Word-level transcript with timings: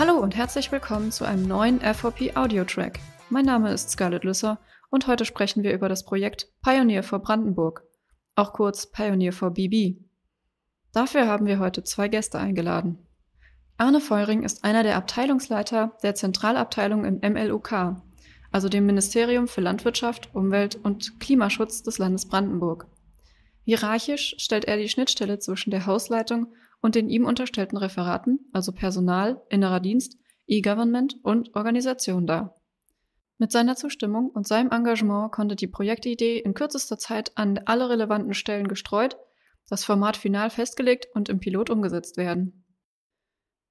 Hallo 0.00 0.14
und 0.14 0.34
herzlich 0.34 0.72
willkommen 0.72 1.12
zu 1.12 1.26
einem 1.26 1.46
neuen 1.46 1.78
FVP 1.78 2.34
Audio 2.34 2.64
Track. 2.64 3.00
Mein 3.28 3.44
Name 3.44 3.70
ist 3.70 3.90
Scarlett 3.90 4.24
Lüsser 4.24 4.58
und 4.88 5.06
heute 5.06 5.26
sprechen 5.26 5.62
wir 5.62 5.74
über 5.74 5.90
das 5.90 6.06
Projekt 6.06 6.48
Pioneer 6.62 7.02
for 7.02 7.18
Brandenburg, 7.18 7.82
auch 8.34 8.54
kurz 8.54 8.90
Pioneer 8.90 9.34
for 9.34 9.50
BB. 9.50 10.00
Dafür 10.94 11.26
haben 11.26 11.44
wir 11.44 11.58
heute 11.58 11.84
zwei 11.84 12.08
Gäste 12.08 12.38
eingeladen. 12.38 13.06
Arne 13.76 14.00
Feuring 14.00 14.42
ist 14.42 14.64
einer 14.64 14.84
der 14.84 14.96
Abteilungsleiter 14.96 15.92
der 16.02 16.14
Zentralabteilung 16.14 17.04
im 17.04 17.20
MLUK, 17.34 17.96
also 18.50 18.70
dem 18.70 18.86
Ministerium 18.86 19.48
für 19.48 19.60
Landwirtschaft, 19.60 20.34
Umwelt 20.34 20.76
und 20.82 21.20
Klimaschutz 21.20 21.82
des 21.82 21.98
Landes 21.98 22.26
Brandenburg. 22.26 22.86
Hierarchisch 23.66 24.34
stellt 24.38 24.64
er 24.64 24.78
die 24.78 24.88
Schnittstelle 24.88 25.40
zwischen 25.40 25.70
der 25.70 25.84
Hausleitung 25.84 26.54
und 26.80 26.94
den 26.94 27.08
ihm 27.08 27.24
unterstellten 27.24 27.76
Referaten, 27.76 28.40
also 28.52 28.72
Personal, 28.72 29.42
innerer 29.50 29.80
Dienst, 29.80 30.18
E-Government 30.46 31.16
und 31.22 31.54
Organisation 31.54 32.26
dar. 32.26 32.54
Mit 33.38 33.52
seiner 33.52 33.76
Zustimmung 33.76 34.28
und 34.30 34.46
seinem 34.46 34.70
Engagement 34.70 35.32
konnte 35.32 35.56
die 35.56 35.66
Projektidee 35.66 36.38
in 36.38 36.52
kürzester 36.52 36.98
Zeit 36.98 37.32
an 37.36 37.58
alle 37.64 37.88
relevanten 37.88 38.34
Stellen 38.34 38.68
gestreut, 38.68 39.16
das 39.68 39.84
Format 39.84 40.16
final 40.16 40.50
festgelegt 40.50 41.08
und 41.14 41.28
im 41.28 41.40
Pilot 41.40 41.70
umgesetzt 41.70 42.16
werden. 42.16 42.64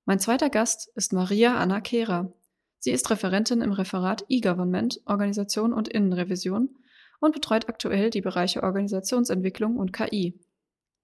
Mein 0.06 0.20
zweiter 0.20 0.50
Gast 0.50 0.90
ist 0.96 1.14
Maria 1.14 1.56
Anna 1.56 1.82
Kehrer. 1.82 2.34
Sie 2.80 2.92
ist 2.92 3.12
Referentin 3.12 3.62
im 3.62 3.74
Referat 3.74 4.26
E-Government, 4.28 5.02
Organisation 5.06 5.74
und 5.74 5.88
Innenrevision 5.88 6.76
und 7.20 7.34
betreut 7.34 7.70
aktuell 7.70 8.10
die 8.10 8.22
Bereiche 8.22 8.64
Organisationsentwicklung 8.64 9.78
und 9.78 9.94
KI. 9.94 10.40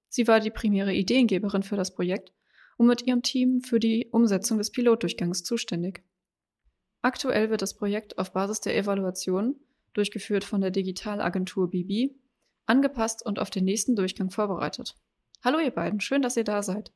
Sie 0.10 0.28
war 0.28 0.40
die 0.40 0.52
primäre 0.52 0.94
Ideengeberin 0.94 1.64
für 1.64 1.76
das 1.76 1.94
Projekt 1.94 2.34
und 2.78 2.88
mit 2.88 3.06
ihrem 3.06 3.22
Team 3.22 3.62
für 3.62 3.80
die 3.80 4.10
Umsetzung 4.12 4.58
des 4.58 4.72
Pilotdurchgangs 4.72 5.44
zuständig. 5.44 6.04
Aktuell 7.02 7.50
wird 7.50 7.62
das 7.62 7.76
Projekt 7.76 8.18
auf 8.18 8.34
Basis 8.34 8.62
der 8.62 8.76
Evaluation, 8.76 9.60
durchgeführt 9.94 10.44
von 10.44 10.62
der 10.62 10.72
Digitalagentur 10.72 11.70
BB, 11.70 12.16
angepasst 12.66 13.26
und 13.26 13.40
auf 13.40 13.50
den 13.50 13.66
nächsten 13.66 13.96
Durchgang 13.96 14.32
vorbereitet. 14.32 14.96
Hallo 15.44 15.60
ihr 15.60 15.72
beiden, 15.72 16.02
schön, 16.02 16.22
dass 16.22 16.38
ihr 16.38 16.44
da 16.44 16.64
seid. 16.64 16.92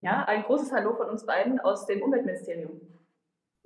Ja, 0.00 0.24
ein 0.24 0.42
großes 0.44 0.72
Hallo 0.72 0.94
von 0.94 1.10
uns 1.10 1.26
beiden 1.26 1.60
aus 1.60 1.86
dem 1.86 2.02
Umweltministerium. 2.02 2.80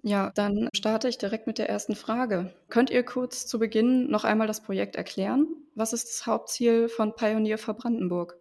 Ja, 0.02 0.32
dann 0.34 0.68
starte 0.74 1.08
ich 1.08 1.18
direkt 1.18 1.46
mit 1.46 1.58
der 1.58 1.68
ersten 1.68 1.94
Frage. 1.94 2.54
Könnt 2.70 2.90
ihr 2.90 3.04
kurz 3.04 3.46
zu 3.46 3.58
Beginn 3.58 4.10
noch 4.10 4.24
einmal 4.24 4.46
das 4.46 4.62
Projekt 4.62 4.96
erklären? 4.96 5.46
Was 5.74 5.92
ist 5.92 6.08
das 6.08 6.26
Hauptziel 6.26 6.88
von 6.88 7.14
Pioneer 7.14 7.58
für 7.58 7.74
Brandenburg? 7.74 8.39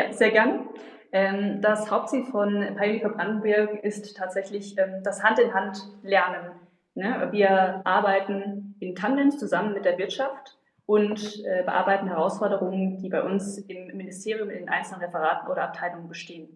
Ja, 0.00 0.14
sehr 0.14 0.30
gern. 0.30 0.66
Ähm, 1.12 1.60
das 1.60 1.90
Hauptziel 1.90 2.24
von 2.24 2.74
Pioneer 2.76 3.00
für 3.00 3.10
Brandenburg 3.10 3.84
ist 3.84 4.16
tatsächlich 4.16 4.78
ähm, 4.78 5.02
das 5.02 5.22
Hand 5.22 5.38
in 5.38 5.52
Hand 5.52 5.82
Lernen. 6.02 6.52
Ne? 6.94 7.28
Wir 7.32 7.82
arbeiten 7.84 8.76
in 8.80 8.94
Tandems 8.94 9.36
zusammen 9.36 9.74
mit 9.74 9.84
der 9.84 9.98
Wirtschaft 9.98 10.56
und 10.86 11.44
äh, 11.44 11.64
bearbeiten 11.64 12.08
Herausforderungen, 12.08 12.96
die 12.96 13.10
bei 13.10 13.22
uns 13.22 13.58
im 13.58 13.94
Ministerium 13.94 14.48
in 14.48 14.60
den 14.60 14.68
einzelnen 14.70 15.02
Referaten 15.02 15.50
oder 15.50 15.64
Abteilungen 15.64 16.08
bestehen. 16.08 16.48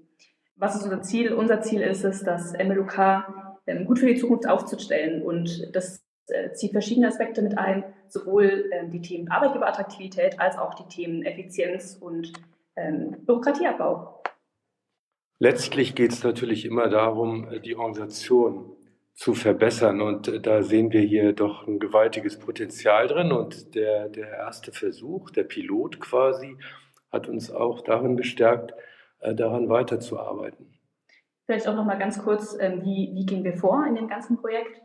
Was 0.56 0.76
ist 0.76 0.84
unser 0.84 1.02
Ziel? 1.02 1.34
Unser 1.34 1.60
Ziel 1.60 1.82
ist 1.82 2.02
es, 2.02 2.22
das 2.22 2.54
MLUK 2.54 3.26
ähm, 3.66 3.84
gut 3.84 3.98
für 3.98 4.06
die 4.06 4.16
Zukunft 4.16 4.48
aufzustellen 4.48 5.20
und 5.20 5.68
das 5.76 6.02
äh, 6.28 6.52
zieht 6.52 6.72
verschiedene 6.72 7.08
Aspekte 7.08 7.42
mit 7.42 7.58
ein, 7.58 7.84
sowohl 8.08 8.70
die 8.90 9.02
Themen 9.02 9.28
Arbeitgeberattraktivität 9.28 10.40
als 10.40 10.56
auch 10.56 10.72
die 10.74 10.86
Themen 10.88 11.24
Effizienz 11.24 11.98
und 12.00 12.32
ähm, 12.76 13.24
Bürokratieabbau. 13.24 14.22
Letztlich 15.38 15.94
geht 15.94 16.12
es 16.12 16.22
natürlich 16.22 16.64
immer 16.64 16.88
darum, 16.88 17.48
die 17.64 17.76
Organisation 17.76 18.74
zu 19.14 19.34
verbessern. 19.34 20.00
Und 20.00 20.28
äh, 20.28 20.40
da 20.40 20.62
sehen 20.62 20.92
wir 20.92 21.00
hier 21.00 21.32
doch 21.32 21.66
ein 21.66 21.78
gewaltiges 21.78 22.38
Potenzial 22.38 23.06
drin. 23.06 23.32
Und 23.32 23.74
der, 23.74 24.08
der 24.08 24.28
erste 24.28 24.72
Versuch, 24.72 25.30
der 25.30 25.44
Pilot 25.44 26.00
quasi, 26.00 26.56
hat 27.12 27.28
uns 27.28 27.50
auch 27.50 27.80
darin 27.80 28.16
bestärkt, 28.16 28.74
äh, 29.20 29.34
daran 29.34 29.68
weiterzuarbeiten. 29.68 30.66
Vielleicht 31.46 31.68
auch 31.68 31.76
noch 31.76 31.84
mal 31.84 31.98
ganz 31.98 32.22
kurz, 32.22 32.56
ähm, 32.58 32.82
wie, 32.82 33.12
wie 33.14 33.26
gehen 33.26 33.44
wir 33.44 33.54
vor 33.54 33.84
in 33.86 33.94
dem 33.94 34.08
ganzen 34.08 34.38
Projekt? 34.38 34.80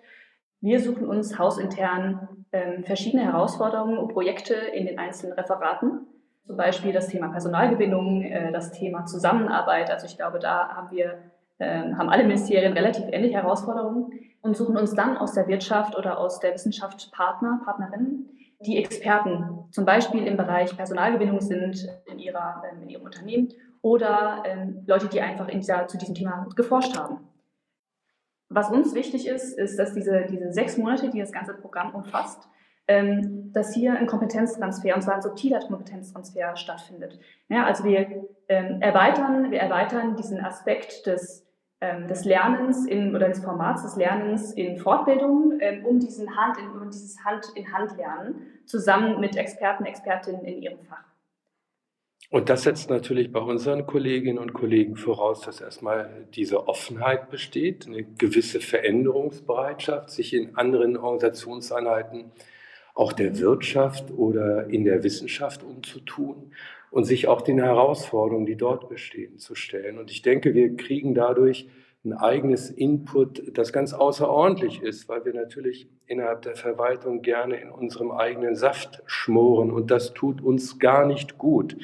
Wir 0.61 0.81
suchen 0.81 1.07
uns 1.07 1.39
hausintern 1.39 2.45
ähm, 2.51 2.83
verschiedene 2.83 3.23
Herausforderungen 3.23 3.97
und 3.97 4.09
Projekte 4.09 4.56
in 4.56 4.85
den 4.85 5.00
einzelnen 5.00 5.33
Referaten 5.33 6.06
zum 6.49 6.57
Beispiel 6.57 6.91
das 6.91 7.09
Thema 7.09 7.27
Personalgewinnung, 7.27 8.23
äh, 8.23 8.51
das 8.51 8.71
Thema 8.71 9.05
Zusammenarbeit. 9.05 9.91
Also 9.91 10.07
ich 10.07 10.17
glaube, 10.17 10.39
da 10.39 10.69
haben 10.69 10.89
wir, 10.89 11.19
ähm, 11.59 11.95
haben 11.95 12.09
alle 12.09 12.23
Ministerien 12.23 12.73
relativ 12.73 13.05
ähnliche 13.11 13.35
Herausforderungen 13.35 14.11
und 14.41 14.57
suchen 14.57 14.75
uns 14.75 14.95
dann 14.95 15.15
aus 15.15 15.33
der 15.33 15.47
Wirtschaft 15.47 15.95
oder 15.95 16.17
aus 16.17 16.39
der 16.39 16.55
Wissenschaft 16.55 17.11
Partner, 17.11 17.61
Partnerinnen, 17.63 18.31
die 18.61 18.83
Experten 18.83 19.59
zum 19.69 19.85
Beispiel 19.85 20.25
im 20.25 20.38
Bereich 20.38 20.75
Personalgewinnung 20.75 21.39
sind 21.39 21.88
in, 22.07 22.17
ihrer, 22.17 22.63
ähm, 22.67 22.81
in 22.81 22.89
ihrem 22.89 23.03
Unternehmen 23.03 23.49
oder 23.83 24.41
ähm, 24.43 24.81
Leute, 24.88 25.07
die 25.07 25.21
einfach 25.21 25.49
in 25.49 25.59
dieser, 25.59 25.85
zu 25.85 25.99
diesem 25.99 26.15
Thema 26.15 26.47
geforscht 26.55 26.97
haben. 26.97 27.27
Was 28.49 28.71
uns 28.71 28.95
wichtig 28.95 29.27
ist, 29.27 29.55
ist, 29.55 29.77
dass 29.77 29.93
diese, 29.93 30.25
diese 30.27 30.51
sechs 30.51 30.79
Monate, 30.79 31.11
die 31.11 31.19
das 31.19 31.31
ganze 31.31 31.53
Programm 31.53 31.93
umfasst, 31.93 32.49
ähm, 32.89 33.53
dass 33.53 33.73
hier 33.73 33.94
ein 33.94 34.07
Kompetenztransfer, 34.07 34.95
und 34.95 35.01
zwar 35.03 35.16
ein 35.16 35.22
subtiler 35.22 35.59
Kompetenztransfer 35.59 36.57
stattfindet. 36.57 37.19
Ja, 37.47 37.66
also 37.66 37.83
wir 37.83 38.27
ähm, 38.47 38.81
erweitern, 38.81 39.51
wir 39.51 39.59
erweitern 39.59 40.16
diesen 40.16 40.44
Aspekt 40.44 41.05
des, 41.05 41.45
ähm, 41.81 42.07
des 42.07 42.25
Lernens 42.25 42.88
in, 42.88 43.16
oder 43.16 43.27
des 43.27 43.44
Formats 43.44 43.83
des 43.83 43.95
Lernens 43.95 44.53
in 44.53 44.77
Fortbildungen, 44.77 45.59
ähm, 45.61 45.85
um 45.85 46.00
diesen 46.00 46.35
Hand 46.35 46.57
in, 46.57 46.81
um 46.81 46.89
dieses 46.89 47.23
Hand 47.23 47.45
in 47.53 47.72
Hand 47.72 47.95
lernen, 47.95 48.41
zusammen 48.66 49.19
mit 49.19 49.38
Experten, 49.38 49.85
Expertinnen 49.85 50.44
in 50.44 50.63
ihrem 50.63 50.79
Fach. 50.79 51.03
Und 52.31 52.50
das 52.50 52.63
setzt 52.63 52.89
natürlich 52.89 53.31
bei 53.31 53.39
unseren 53.39 53.85
Kolleginnen 53.85 54.39
und 54.39 54.53
Kollegen 54.53 54.95
voraus, 54.95 55.41
dass 55.41 55.61
erstmal 55.61 56.27
diese 56.33 56.67
Offenheit 56.67 57.29
besteht, 57.29 57.85
eine 57.85 58.03
gewisse 58.03 58.61
Veränderungsbereitschaft, 58.61 60.09
sich 60.09 60.33
in 60.33 60.56
anderen 60.56 60.97
Organisationseinheiten 60.97 62.31
auch 62.99 63.13
der 63.13 63.39
Wirtschaft 63.39 64.11
oder 64.11 64.67
in 64.67 64.83
der 64.83 65.03
Wissenschaft 65.03 65.63
umzutun 65.63 66.51
und 66.91 67.05
sich 67.05 67.29
auch 67.29 67.41
den 67.41 67.59
Herausforderungen, 67.59 68.45
die 68.45 68.57
dort 68.57 68.89
bestehen, 68.89 69.39
zu 69.39 69.55
stellen. 69.55 69.97
Und 69.97 70.11
ich 70.11 70.21
denke, 70.21 70.53
wir 70.53 70.75
kriegen 70.75 71.15
dadurch 71.15 71.69
ein 72.03 72.11
eigenes 72.11 72.69
Input, 72.69 73.57
das 73.57 73.71
ganz 73.71 73.93
außerordentlich 73.93 74.81
ist, 74.81 75.07
weil 75.07 75.23
wir 75.23 75.33
natürlich 75.33 75.88
innerhalb 76.07 76.41
der 76.41 76.57
Verwaltung 76.57 77.21
gerne 77.21 77.61
in 77.61 77.69
unserem 77.69 78.11
eigenen 78.11 78.55
Saft 78.55 79.01
schmoren 79.05 79.71
und 79.71 79.91
das 79.91 80.13
tut 80.13 80.41
uns 80.41 80.77
gar 80.77 81.05
nicht 81.05 81.38
gut. 81.38 81.77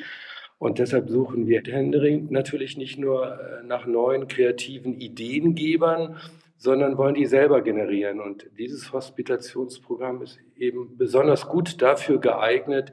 Und 0.58 0.80
deshalb 0.80 1.10
suchen 1.10 1.48
wir 1.48 1.62
händeringend 1.66 2.32
natürlich 2.32 2.76
nicht 2.76 2.98
nur 2.98 3.40
äh, 3.40 3.64
nach 3.64 3.86
neuen 3.86 4.28
kreativen 4.28 5.00
Ideengebern, 5.00 6.18
sondern 6.66 6.98
wollen 6.98 7.14
die 7.14 7.28
selber 7.28 7.62
generieren. 7.62 8.20
Und 8.20 8.50
dieses 8.58 8.92
Hospitationsprogramm 8.92 10.24
ist 10.24 10.40
eben 10.58 10.98
besonders 10.98 11.48
gut 11.48 11.82
dafür 11.82 12.20
geeignet, 12.20 12.92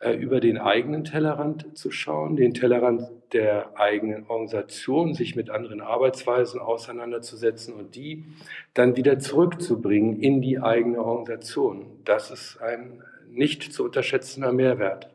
äh, 0.00 0.14
über 0.14 0.40
den 0.40 0.58
eigenen 0.58 1.04
Tellerrand 1.04 1.78
zu 1.78 1.92
schauen, 1.92 2.34
den 2.34 2.52
Tellerrand 2.52 3.08
der 3.32 3.78
eigenen 3.78 4.26
Organisation, 4.26 5.14
sich 5.14 5.36
mit 5.36 5.48
anderen 5.48 5.80
Arbeitsweisen 5.80 6.60
auseinanderzusetzen 6.60 7.74
und 7.74 7.94
die 7.94 8.24
dann 8.74 8.96
wieder 8.96 9.20
zurückzubringen 9.20 10.20
in 10.20 10.42
die 10.42 10.58
eigene 10.60 11.00
Organisation. 11.00 11.86
Das 12.04 12.32
ist 12.32 12.60
ein 12.60 13.04
nicht 13.30 13.72
zu 13.72 13.84
unterschätzender 13.84 14.52
Mehrwert. 14.52 15.08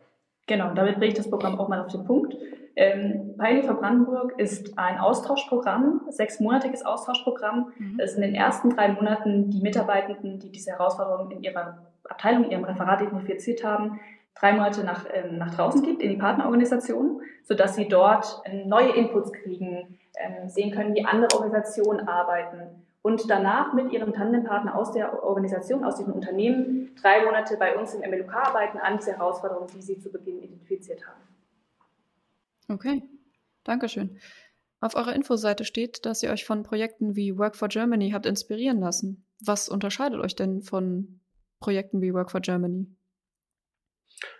Genau, 0.48 0.74
damit 0.74 0.96
bringe 0.96 1.10
ich 1.10 1.18
das 1.18 1.30
Programm 1.30 1.60
auch 1.60 1.68
mal 1.68 1.82
auf 1.82 1.92
den 1.92 2.06
Punkt. 2.06 2.38
Ähm, 2.80 3.34
Pioneer 3.40 3.74
Brandenburg 3.74 4.38
ist 4.38 4.78
ein 4.78 5.00
Austauschprogramm, 5.00 6.02
sechsmonatiges 6.10 6.86
Austauschprogramm. 6.86 7.74
Mhm. 7.76 8.00
Es 8.00 8.14
sind 8.14 8.22
in 8.22 8.34
den 8.34 8.40
ersten 8.40 8.70
drei 8.70 8.90
Monaten 8.90 9.50
die 9.50 9.62
Mitarbeitenden, 9.62 10.38
die 10.38 10.52
diese 10.52 10.74
Herausforderungen 10.74 11.32
in 11.32 11.42
ihrer 11.42 11.80
Abteilung, 12.08 12.44
in 12.44 12.52
ihrem 12.52 12.66
Referat 12.66 13.02
identifiziert 13.02 13.64
haben, 13.64 14.00
drei 14.36 14.54
Monate 14.54 14.84
nach, 14.84 15.06
ähm, 15.12 15.40
nach 15.40 15.56
draußen 15.56 15.82
gibt 15.82 16.04
in 16.04 16.12
die 16.12 16.18
Partnerorganisation, 16.18 17.22
sodass 17.44 17.74
sie 17.74 17.88
dort 17.88 18.44
ähm, 18.46 18.70
neue 18.70 18.96
Inputs 18.96 19.34
kriegen, 19.34 19.98
ähm, 20.20 20.48
sehen 20.48 20.70
können, 20.70 20.94
wie 20.94 21.04
andere 21.04 21.36
Organisationen 21.36 22.08
arbeiten 22.08 22.84
und 23.02 23.28
danach 23.28 23.74
mit 23.74 23.92
ihrem 23.92 24.14
Tandempartner 24.14 24.76
aus 24.76 24.92
der 24.92 25.24
Organisation, 25.24 25.84
aus 25.84 25.96
diesem 25.96 26.14
Unternehmen, 26.14 26.96
drei 27.02 27.26
Monate 27.26 27.58
bei 27.58 27.76
uns 27.76 27.96
im 27.96 28.08
MLUK 28.08 28.32
arbeiten 28.36 28.78
an 28.78 28.98
diese 28.98 29.14
Herausforderungen, 29.14 29.68
die 29.74 29.82
sie 29.82 29.98
zu 29.98 30.12
Beginn 30.12 30.44
identifiziert 30.44 31.08
haben. 31.08 31.27
Okay, 32.68 33.02
Dankeschön. 33.64 34.20
Auf 34.80 34.96
eurer 34.96 35.16
Infoseite 35.16 35.66
steht, 35.66 36.06
dass 36.06 36.22
ihr 36.22 36.30
euch 36.30 36.46
von 36.46 36.64
Projekten 36.64 37.16
wie 37.16 37.38
Work 37.38 37.56
for 37.56 37.68
Germany 37.68 38.12
habt 38.12 38.26
inspirieren 38.26 38.80
lassen. 38.80 39.26
Was 39.44 39.70
unterscheidet 39.70 40.20
euch 40.20 40.36
denn 40.36 40.62
von 40.62 41.20
Projekten 41.60 42.02
wie 42.02 42.14
Work 42.14 42.32
for 42.32 42.42
Germany? 42.42 42.88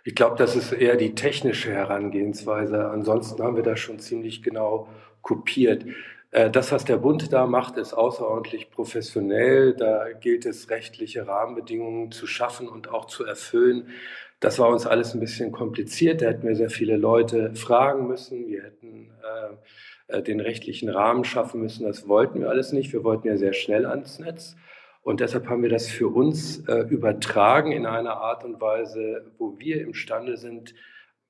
Ich 0.04 0.14
glaube, 0.14 0.36
das 0.36 0.56
ist 0.56 0.72
eher 0.72 0.96
die 0.96 1.14
technische 1.14 1.72
Herangehensweise. 1.72 2.88
Ansonsten 2.88 3.42
haben 3.42 3.56
wir 3.56 3.62
das 3.62 3.80
schon 3.80 3.98
ziemlich 3.98 4.42
genau 4.42 4.88
kopiert. 5.22 5.84
Äh, 6.30 6.50
das, 6.50 6.72
was 6.72 6.84
der 6.84 6.96
Bund 6.98 7.32
da 7.32 7.46
macht, 7.46 7.76
ist 7.76 7.92
außerordentlich 7.92 8.70
professionell. 8.70 9.74
Da 9.74 10.12
gilt 10.12 10.46
es, 10.46 10.70
rechtliche 10.70 11.26
Rahmenbedingungen 11.26 12.12
zu 12.12 12.26
schaffen 12.26 12.68
und 12.68 12.88
auch 12.88 13.06
zu 13.06 13.24
erfüllen. 13.24 13.88
Das 14.40 14.58
war 14.58 14.68
uns 14.68 14.86
alles 14.86 15.14
ein 15.14 15.20
bisschen 15.20 15.50
kompliziert. 15.52 16.22
Da 16.22 16.26
hätten 16.26 16.46
wir 16.46 16.54
sehr 16.54 16.70
viele 16.70 16.96
Leute 16.96 17.54
fragen 17.54 18.06
müssen. 18.06 18.46
Wir 18.46 18.62
hätten 18.62 19.10
äh, 20.08 20.16
äh, 20.18 20.22
den 20.22 20.40
rechtlichen 20.40 20.88
Rahmen 20.88 21.24
schaffen 21.24 21.60
müssen. 21.60 21.84
Das 21.84 22.08
wollten 22.08 22.40
wir 22.40 22.48
alles 22.48 22.72
nicht. 22.72 22.92
Wir 22.92 23.04
wollten 23.04 23.26
ja 23.26 23.36
sehr 23.36 23.52
schnell 23.52 23.84
ans 23.84 24.18
Netz. 24.18 24.56
Und 25.02 25.20
deshalb 25.20 25.48
haben 25.48 25.62
wir 25.62 25.70
das 25.70 25.88
für 25.88 26.08
uns 26.08 26.66
äh, 26.68 26.80
übertragen 26.80 27.72
in 27.72 27.86
einer 27.86 28.18
Art 28.18 28.44
und 28.44 28.60
Weise, 28.60 29.32
wo 29.38 29.58
wir 29.58 29.80
imstande 29.80 30.36
sind, 30.36 30.74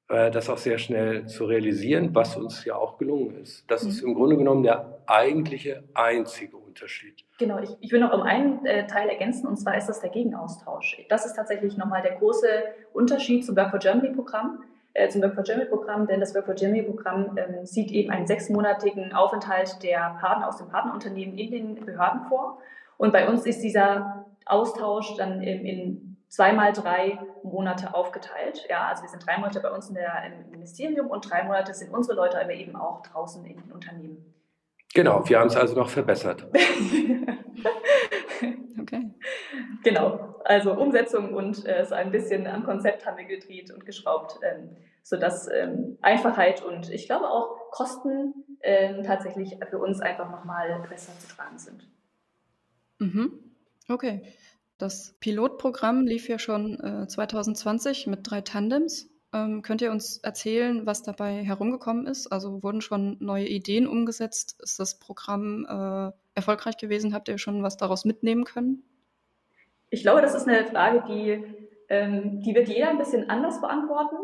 äh, 0.08 0.31
das 0.31 0.50
auch 0.50 0.58
sehr 0.58 0.78
schnell 0.78 1.26
zu 1.26 1.44
realisieren, 1.44 2.14
was 2.14 2.37
uns 2.37 2.64
ja 2.64 2.75
auch 2.76 2.99
gelungen 2.99 3.37
ist. 3.37 3.64
Das 3.70 3.84
mhm. 3.84 3.88
ist 3.90 4.00
im 4.02 4.14
Grunde 4.14 4.37
genommen 4.37 4.62
der 4.62 5.02
eigentliche 5.06 5.84
einzige 5.94 6.57
Unterschied. 6.78 7.25
Genau, 7.38 7.58
ich, 7.58 7.70
ich 7.80 7.92
will 7.92 8.00
noch 8.00 8.12
um 8.12 8.22
einen 8.22 8.64
äh, 8.64 8.86
Teil 8.86 9.08
ergänzen, 9.08 9.46
und 9.46 9.56
zwar 9.56 9.76
ist 9.76 9.88
das 9.88 10.00
der 10.00 10.10
Gegenaustausch. 10.10 11.04
Das 11.08 11.26
ist 11.26 11.34
tatsächlich 11.34 11.76
nochmal 11.76 12.02
der 12.02 12.16
große 12.16 12.48
Unterschied 12.92 13.44
zum 13.44 13.56
Work 13.56 13.70
for 13.70 13.78
Germany 13.78 14.14
Programm. 14.14 14.62
Äh, 14.94 15.08
zum 15.08 15.22
Work 15.22 15.34
for 15.34 15.44
Germany 15.44 15.69
Programm, 15.69 16.06
denn 16.06 16.20
das 16.20 16.34
Work 16.34 16.46
for 16.46 16.54
Germany 16.54 16.82
Programm 16.82 17.36
ähm, 17.36 17.66
sieht 17.66 17.90
eben 17.90 18.10
einen 18.10 18.26
sechsmonatigen 18.26 19.12
Aufenthalt 19.12 19.82
der 19.82 20.16
Partner 20.20 20.48
aus 20.48 20.58
dem 20.58 20.69
Partnerunternehmen 20.69 21.36
in 21.36 21.50
den 21.50 21.84
Behörden 21.84 22.22
vor. 22.28 22.58
Und 22.96 23.12
bei 23.12 23.28
uns 23.28 23.46
ist 23.46 23.62
dieser 23.62 24.26
Austausch 24.44 25.16
dann 25.16 25.42
in, 25.42 25.66
in 25.66 26.16
zweimal 26.28 26.72
drei 26.72 27.19
Monate 27.42 27.94
aufgeteilt. 27.94 28.66
Ja, 28.69 28.88
also 28.88 29.02
wir 29.02 29.08
sind 29.08 29.26
drei 29.26 29.38
Monate 29.38 29.60
bei 29.60 29.70
uns 29.70 29.88
in 29.88 29.94
der, 29.94 30.22
im 30.26 30.50
Ministerium 30.50 31.08
und 31.08 31.28
drei 31.28 31.42
Monate 31.44 31.75
sind 31.75 31.92
unsere 31.92 32.16
Leute 32.16 32.40
aber 32.40 32.52
eben 32.52 32.76
auch 32.76 33.02
draußen 33.02 33.44
in 33.44 33.56
den 33.56 33.72
Unternehmen. 33.72 34.34
Genau, 34.94 35.29
wir 35.29 35.38
haben 35.38 35.49
es 35.49 35.56
also 35.56 35.75
noch 35.75 35.90
verbessert. 35.90 36.46
okay. 38.81 39.11
Genau, 39.85 40.40
also 40.44 40.73
Umsetzung 40.73 41.35
und 41.35 41.67
äh, 41.67 41.85
so 41.85 41.94
ein 41.94 42.11
bisschen 42.11 42.46
am 42.46 42.64
Konzept 42.64 43.05
haben 43.06 43.19
wir 43.19 43.26
gedreht 43.26 43.70
und 43.70 43.85
geschraubt, 43.85 44.38
ähm, 44.43 44.76
sodass 45.02 45.49
ähm, 45.52 45.99
Einfachheit 46.00 46.64
und 46.64 46.90
ich 46.90 47.06
glaube 47.06 47.29
auch 47.29 47.70
Kosten 47.70 48.35
ähm, 48.62 49.02
tatsächlich 49.05 49.58
für 49.69 49.79
uns 49.79 50.00
einfach 50.00 50.31
nochmal 50.31 50.85
besser 50.88 51.12
zu 51.19 51.29
tragen 51.37 51.58
sind. 51.58 51.87
Mhm. 52.99 53.32
Okay. 53.88 54.23
Das 54.79 55.17
Pilotprogramm 55.20 56.06
lief 56.06 56.29
ja 56.29 56.38
schon 56.38 56.79
äh, 56.81 57.08
2020 57.08 58.06
mit 58.06 58.20
drei 58.23 58.40
Tandems. 58.40 59.11
Ähm, 59.34 59.60
könnt 59.62 59.82
ihr 59.82 59.90
uns 59.90 60.19
erzählen, 60.19 60.86
was 60.86 61.02
dabei 61.02 61.44
herumgekommen 61.44 62.06
ist? 62.06 62.28
Also 62.28 62.62
wurden 62.62 62.80
schon 62.80 63.19
neue 63.20 63.46
Ideen 63.46 63.86
umgesetzt? 63.86 64.58
Ist 64.62 64.78
das 64.78 64.98
Programm 64.98 65.66
äh, 65.69 66.12
erfolgreich 66.34 66.78
gewesen? 66.78 67.12
Habt 67.12 67.28
ihr 67.28 67.36
schon 67.36 67.62
was 67.62 67.76
daraus 67.76 68.04
mitnehmen 68.06 68.44
können? 68.44 68.82
Ich 69.90 70.02
glaube, 70.02 70.22
das 70.22 70.34
ist 70.34 70.48
eine 70.48 70.66
Frage, 70.66 71.02
die, 71.08 71.44
ähm, 71.88 72.40
die 72.40 72.54
wird 72.54 72.69
jeder 72.69 72.88
ein 72.88 72.98
bisschen 72.98 73.28
anders 73.28 73.60
beantworten. 73.60 74.16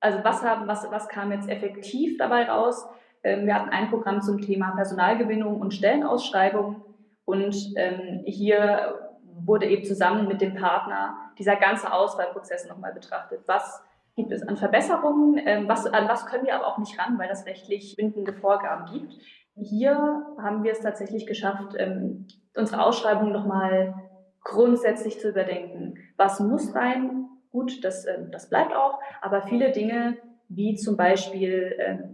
Also 0.00 0.18
was, 0.24 0.42
haben, 0.42 0.66
was, 0.66 0.90
was 0.90 1.08
kam 1.08 1.32
jetzt 1.32 1.48
effektiv 1.48 2.18
dabei 2.18 2.44
raus? 2.48 2.86
Ähm, 3.22 3.46
wir 3.46 3.54
hatten 3.54 3.70
ein 3.70 3.88
Programm 3.88 4.20
zum 4.20 4.40
Thema 4.40 4.72
Personalgewinnung 4.72 5.58
und 5.58 5.72
Stellenausschreibung. 5.72 6.82
Und 7.24 7.56
ähm, 7.76 8.22
hier 8.26 8.98
wurde 9.22 9.66
eben 9.66 9.84
zusammen 9.84 10.28
mit 10.28 10.40
dem 10.40 10.54
Partner 10.54 11.16
dieser 11.38 11.56
ganze 11.56 11.92
Auswahlprozess 11.92 12.66
nochmal 12.66 12.92
betrachtet. 12.92 13.40
Was 13.46 13.82
gibt 14.20 14.32
es 14.32 14.46
an 14.46 14.56
Verbesserungen? 14.56 15.40
Ähm, 15.44 15.68
was, 15.68 15.86
an 15.86 16.08
was 16.08 16.26
können 16.26 16.46
wir 16.46 16.54
aber 16.54 16.66
auch 16.66 16.78
nicht 16.78 16.98
ran, 16.98 17.18
weil 17.18 17.28
das 17.28 17.46
rechtlich 17.46 17.96
bindende 17.96 18.32
Vorgaben 18.32 18.90
gibt? 18.92 19.14
Hier 19.56 19.94
haben 20.40 20.62
wir 20.62 20.72
es 20.72 20.80
tatsächlich 20.80 21.26
geschafft, 21.26 21.74
ähm, 21.76 22.26
unsere 22.56 22.84
Ausschreibung 22.84 23.32
nochmal 23.32 23.94
grundsätzlich 24.42 25.20
zu 25.20 25.30
überdenken. 25.30 25.94
Was 26.16 26.40
muss 26.40 26.74
rein? 26.74 27.26
Gut, 27.50 27.84
das, 27.84 28.06
ähm, 28.06 28.30
das 28.30 28.48
bleibt 28.48 28.74
auch, 28.74 28.98
aber 29.20 29.42
viele 29.42 29.72
Dinge, 29.72 30.16
wie 30.48 30.74
zum 30.74 30.96
Beispiel 30.96 32.08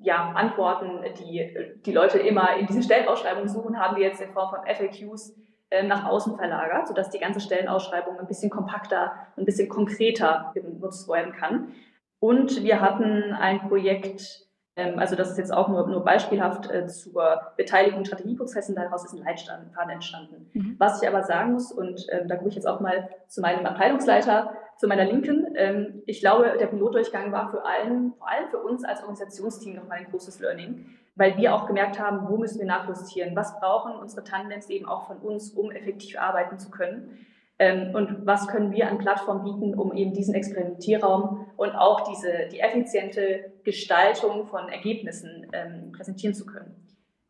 ja, 0.00 0.32
Antworten, 0.34 1.00
die 1.18 1.50
die 1.84 1.92
Leute 1.92 2.18
immer 2.18 2.56
in 2.56 2.66
diesen 2.66 2.82
Stellenausschreibungen 2.82 3.48
suchen, 3.48 3.78
haben 3.78 3.96
wir 3.96 4.04
jetzt 4.04 4.20
in 4.20 4.32
Form 4.32 4.50
von 4.50 4.60
FAQs 4.64 5.30
ähm, 5.30 5.44
nach 5.82 6.06
außen 6.06 6.36
verlagert, 6.36 6.88
sodass 6.88 7.10
die 7.10 7.18
ganze 7.18 7.40
Stellenausschreibung 7.40 8.18
ein 8.18 8.26
bisschen 8.26 8.50
kompakter, 8.50 9.12
ein 9.36 9.44
bisschen 9.44 9.68
konkreter 9.68 10.52
genutzt 10.54 11.08
werden 11.08 11.32
kann. 11.32 11.72
Und 12.20 12.62
wir 12.62 12.80
hatten 12.80 13.32
ein 13.32 13.68
Projekt, 13.68 14.46
ähm, 14.76 14.98
also 14.98 15.16
das 15.16 15.30
ist 15.30 15.38
jetzt 15.38 15.52
auch 15.52 15.68
nur, 15.68 15.86
nur 15.86 16.04
beispielhaft 16.04 16.70
äh, 16.70 16.86
zur 16.86 17.52
Beteiligung 17.56 18.00
in 18.00 18.04
Strategieprozessen, 18.06 18.74
daraus 18.74 19.04
ist 19.04 19.12
ein 19.12 19.24
Leitfaden 19.24 19.90
entstanden. 19.90 20.50
Mhm. 20.52 20.76
Was 20.78 21.02
ich 21.02 21.08
aber 21.08 21.22
sagen 21.22 21.52
muss, 21.52 21.72
und 21.72 22.06
ähm, 22.10 22.28
da 22.28 22.36
gucke 22.36 22.48
ich 22.48 22.54
jetzt 22.54 22.66
auch 22.66 22.80
mal 22.80 23.10
zu 23.28 23.40
meinem 23.40 23.66
Abteilungsleiter, 23.66 24.54
zu 24.78 24.86
meiner 24.88 25.04
Linken, 25.04 25.54
ähm, 25.56 26.02
ich 26.06 26.20
glaube, 26.20 26.56
der 26.58 26.66
Pilotdurchgang 26.66 27.30
war 27.30 27.50
für 27.50 27.64
allen, 27.64 28.14
vor 28.14 28.28
allem 28.28 28.48
für 28.48 28.58
uns 28.58 28.84
als 28.84 29.00
Organisationsteam 29.00 29.74
nochmal 29.76 29.98
ein 29.98 30.10
großes 30.10 30.40
Learning 30.40 30.86
weil 31.16 31.36
wir 31.36 31.54
auch 31.54 31.66
gemerkt 31.66 31.98
haben, 32.00 32.28
wo 32.28 32.36
müssen 32.36 32.58
wir 32.58 32.66
nachjustieren, 32.66 33.36
was 33.36 33.58
brauchen 33.60 33.96
unsere 33.96 34.24
Tandems 34.24 34.68
eben 34.68 34.86
auch 34.86 35.06
von 35.06 35.18
uns, 35.18 35.50
um 35.50 35.70
effektiv 35.70 36.18
arbeiten 36.18 36.58
zu 36.58 36.70
können. 36.70 37.26
Ähm, 37.58 37.94
und 37.94 38.26
was 38.26 38.48
können 38.48 38.72
wir 38.72 38.88
an 38.88 38.98
Plattformen 38.98 39.44
bieten, 39.44 39.78
um 39.78 39.92
eben 39.92 40.12
diesen 40.12 40.34
Experimentierraum 40.34 41.46
und 41.56 41.70
auch 41.70 42.00
diese, 42.00 42.48
die 42.50 42.58
effiziente 42.58 43.52
Gestaltung 43.62 44.46
von 44.46 44.68
Ergebnissen 44.68 45.46
ähm, 45.52 45.92
präsentieren 45.92 46.34
zu 46.34 46.46
können. 46.46 46.74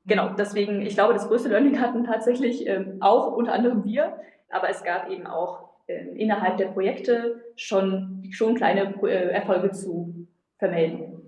Genau, 0.06 0.30
deswegen, 0.30 0.82
ich 0.82 0.94
glaube, 0.94 1.12
das 1.12 1.28
größte 1.28 1.48
Learning 1.48 1.80
hatten 1.80 2.04
tatsächlich 2.04 2.66
ähm, 2.66 2.98
auch 3.00 3.32
unter 3.32 3.52
anderem 3.52 3.84
wir, 3.84 4.19
aber 4.50 4.70
es 4.70 4.82
gab 4.82 5.10
eben 5.10 5.26
auch 5.26 5.69
ähm, 5.88 6.16
innerhalb 6.16 6.56
der 6.56 6.69
Projekte 6.69 7.42
schon, 7.56 8.22
schon 8.30 8.54
kleine 8.54 8.94
äh, 9.02 9.30
Erfolge 9.30 9.70
zu 9.72 10.26
vermelden. 10.58 11.24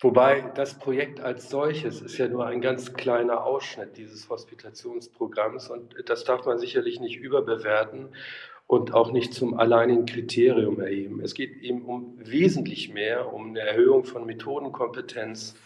Wobei 0.00 0.44
das 0.54 0.78
Projekt 0.78 1.20
als 1.20 1.50
solches 1.50 2.00
ist 2.00 2.18
ja 2.18 2.28
nur 2.28 2.46
ein 2.46 2.60
ganz 2.60 2.92
kleiner 2.92 3.44
Ausschnitt 3.44 3.96
dieses 3.96 4.28
Hospitationsprogramms 4.30 5.70
und 5.70 5.96
das 6.06 6.22
darf 6.22 6.46
man 6.46 6.58
sicherlich 6.58 7.00
nicht 7.00 7.16
überbewerten 7.16 8.10
und 8.68 8.94
auch 8.94 9.10
nicht 9.10 9.34
zum 9.34 9.58
alleinigen 9.58 10.06
Kriterium 10.06 10.80
erheben. 10.80 11.20
Es 11.20 11.34
geht 11.34 11.56
eben 11.62 11.82
um 11.82 12.14
wesentlich 12.18 12.92
mehr, 12.92 13.32
um 13.32 13.48
eine 13.48 13.60
Erhöhung 13.60 14.04
von 14.04 14.24
Methodenkompetenz. 14.24 15.56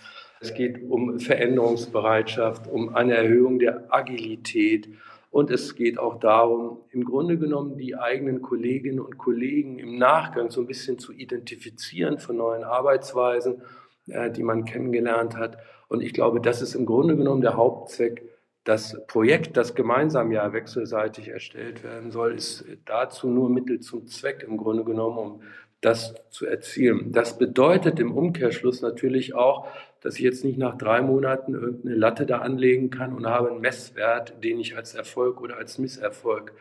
Es 0.41 0.55
geht 0.55 0.83
um 0.89 1.21
Veränderungsbereitschaft, 1.21 2.69
um 2.69 2.95
eine 2.95 3.15
Erhöhung 3.15 3.59
der 3.59 3.93
Agilität. 3.93 4.89
Und 5.31 5.51
es 5.51 5.75
geht 5.75 5.99
auch 5.99 6.19
darum, 6.21 6.79
im 6.91 7.05
Grunde 7.05 7.39
genommen 7.39 7.77
die 7.77 7.97
eigenen 7.97 8.41
Kolleginnen 8.41 9.01
und 9.01 9.19
Kollegen 9.19 9.79
im 9.79 9.99
Nachgang 9.99 10.51
so 10.51 10.61
ein 10.61 10.67
bisschen 10.67 10.99
zu 10.99 11.13
identifizieren 11.13 12.19
von 12.19 12.37
neuen 12.37 12.65
Arbeitsweisen 12.65 13.63
die 14.07 14.43
man 14.43 14.65
kennengelernt 14.65 15.37
hat. 15.37 15.59
Und 15.89 16.03
ich 16.03 16.13
glaube, 16.13 16.41
das 16.41 16.63
ist 16.63 16.75
im 16.75 16.87
Grunde 16.87 17.17
genommen 17.17 17.43
der 17.43 17.57
Hauptzweck. 17.57 18.23
Das 18.65 18.97
Projekt, 19.07 19.57
das 19.57 19.75
gemeinsam 19.75 20.31
ja 20.31 20.53
wechselseitig 20.53 21.29
erstellt 21.29 21.83
werden 21.83 22.13
soll, 22.13 22.35
ist 22.35 22.65
dazu 22.85 23.29
nur 23.29 23.51
Mittel 23.51 23.81
zum 23.81 24.07
Zweck 24.07 24.45
im 24.47 24.57
Grunde 24.57 24.85
genommen, 24.85 25.19
um 25.19 25.43
das 25.81 26.15
zu 26.31 26.47
erzielen. 26.47 27.13
Das 27.13 27.39
bedeutet 27.39 27.99
im 27.99 28.17
Umkehrschluss 28.17 28.83
natürlich 28.83 29.35
auch, 29.35 29.67
dass 30.01 30.15
ich 30.15 30.21
jetzt 30.21 30.45
nicht 30.45 30.59
nach 30.59 30.79
drei 30.79 31.03
Monaten 31.03 31.55
irgendeine 31.55 31.97
Latte 31.97 32.25
da 32.25 32.39
anlegen 32.39 32.91
kann 32.91 33.13
und 33.13 33.27
habe 33.27 33.51
einen 33.51 33.61
Messwert, 33.61 34.43
den 34.43 34.61
ich 34.61 34.77
als 34.77 34.95
Erfolg 34.95 35.41
oder 35.41 35.57
als 35.57 35.79
Misserfolg 35.79 36.53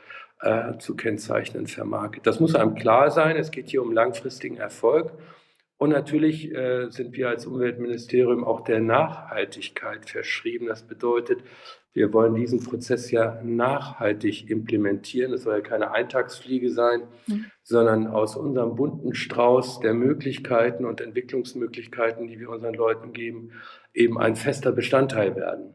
äh, 0.42 0.78
zu 0.80 0.96
kennzeichnen 0.96 1.68
vermag. 1.68 2.18
Das 2.24 2.40
muss 2.40 2.56
einem 2.56 2.76
klar 2.76 3.12
sein. 3.12 3.36
Es 3.38 3.52
geht 3.52 3.70
hier 3.70 3.84
um 3.84 3.92
langfristigen 3.92 4.58
Erfolg. 4.58 5.12
Und 5.82 5.90
natürlich 5.90 6.54
äh, 6.54 6.92
sind 6.92 7.18
wir 7.18 7.30
als 7.30 7.48
Umweltministerium 7.48 8.44
auch 8.44 8.62
der 8.62 8.82
Nachhaltigkeit 8.82 10.08
verschrieben. 10.08 10.68
Das 10.68 10.84
bedeutet, 10.84 11.42
wir 11.92 12.14
wollen 12.14 12.36
diesen 12.36 12.64
Prozess 12.64 13.10
ja 13.10 13.42
nachhaltig 13.44 14.48
implementieren. 14.52 15.34
Es 15.34 15.42
soll 15.42 15.56
ja 15.56 15.62
keine 15.62 15.90
Eintagsfliege 15.90 16.70
sein, 16.70 17.02
mhm. 17.26 17.46
sondern 17.64 18.06
aus 18.06 18.36
unserem 18.36 18.76
bunten 18.76 19.16
Strauß 19.16 19.80
der 19.80 19.96
Möglichkeiten 19.96 20.86
und 20.86 21.02
Entwicklungsmöglichkeiten, 21.02 22.28
die 22.28 22.40
wir 22.40 22.52
unseren 22.52 22.76
Leuten 22.76 23.12
geben, 23.12 23.54
eben 23.92 24.20
ein 24.20 24.36
fester 24.36 24.72
Bestandteil 24.72 25.36
werden. 25.36 25.74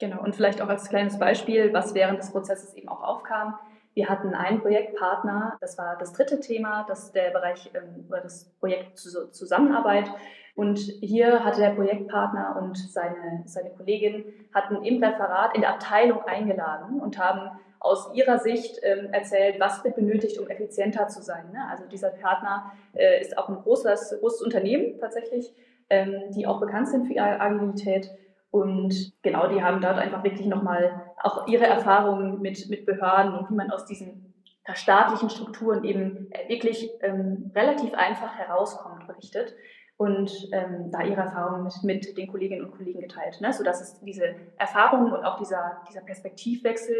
Genau, 0.00 0.24
und 0.24 0.34
vielleicht 0.34 0.60
auch 0.60 0.68
als 0.68 0.88
kleines 0.88 1.20
Beispiel, 1.20 1.72
was 1.72 1.94
während 1.94 2.18
des 2.18 2.32
Prozesses 2.32 2.74
eben 2.74 2.88
auch 2.88 3.04
aufkam. 3.04 3.54
Wir 3.94 4.08
hatten 4.08 4.34
einen 4.34 4.60
Projektpartner, 4.60 5.58
das 5.60 5.76
war 5.76 5.96
das 5.98 6.12
dritte 6.12 6.40
Thema, 6.40 6.84
das 6.88 7.12
der 7.12 7.30
Bereich 7.30 7.70
ähm, 7.74 8.06
oder 8.08 8.20
das 8.20 8.44
Projekt 8.60 8.98
Zusammenarbeit. 8.98 10.10
Und 10.54 10.78
hier 10.78 11.44
hatte 11.44 11.60
der 11.60 11.70
Projektpartner 11.70 12.58
und 12.60 12.76
seine, 12.76 13.42
seine 13.46 13.70
Kollegin 13.70 14.24
hatten 14.54 14.84
im 14.84 15.02
Referat 15.02 15.54
in 15.54 15.62
der 15.62 15.70
Abteilung 15.70 16.22
eingeladen 16.24 17.00
und 17.00 17.18
haben 17.18 17.58
aus 17.80 18.10
ihrer 18.14 18.38
Sicht 18.38 18.78
ähm, 18.82 19.12
erzählt, 19.12 19.58
was 19.58 19.82
wird 19.82 19.96
benötigt, 19.96 20.38
um 20.38 20.48
effizienter 20.48 21.08
zu 21.08 21.22
sein. 21.22 21.50
Ne? 21.52 21.66
Also 21.70 21.84
dieser 21.86 22.10
Partner 22.10 22.72
äh, 22.92 23.20
ist 23.20 23.38
auch 23.38 23.48
ein 23.48 23.56
großes, 23.56 24.18
großes 24.20 24.42
Unternehmen 24.42 24.98
tatsächlich, 25.00 25.50
ähm, 25.88 26.30
die 26.30 26.46
auch 26.46 26.60
bekannt 26.60 26.88
sind 26.88 27.06
für 27.06 27.14
ihre 27.14 27.40
Agilität. 27.40 28.10
Und 28.50 29.12
genau, 29.22 29.48
die 29.48 29.62
haben 29.62 29.80
dort 29.80 29.98
einfach 29.98 30.24
wirklich 30.24 30.46
nochmal 30.46 31.12
auch 31.22 31.46
ihre 31.46 31.66
Erfahrungen 31.66 32.40
mit, 32.40 32.68
mit 32.68 32.84
Behörden 32.84 33.34
und 33.34 33.50
wie 33.50 33.54
man 33.54 33.70
aus 33.70 33.86
diesen 33.86 34.34
staatlichen 34.74 35.30
Strukturen 35.30 35.84
eben 35.84 36.30
wirklich 36.48 36.90
ähm, 37.02 37.50
relativ 37.54 37.94
einfach 37.94 38.34
herauskommt, 38.36 39.06
berichtet 39.06 39.54
und 39.96 40.32
ähm, 40.52 40.90
da 40.90 41.02
ihre 41.02 41.20
Erfahrungen 41.20 41.64
mit, 41.64 41.82
mit, 41.82 42.16
den 42.16 42.28
Kolleginnen 42.28 42.64
und 42.64 42.76
Kollegen 42.76 43.00
geteilt, 43.00 43.40
ne? 43.40 43.52
sodass 43.52 43.80
es 43.80 44.00
diese 44.00 44.34
Erfahrungen 44.56 45.12
und 45.12 45.24
auch 45.24 45.38
dieser, 45.38 45.82
dieser 45.88 46.00
Perspektivwechsel 46.00 46.96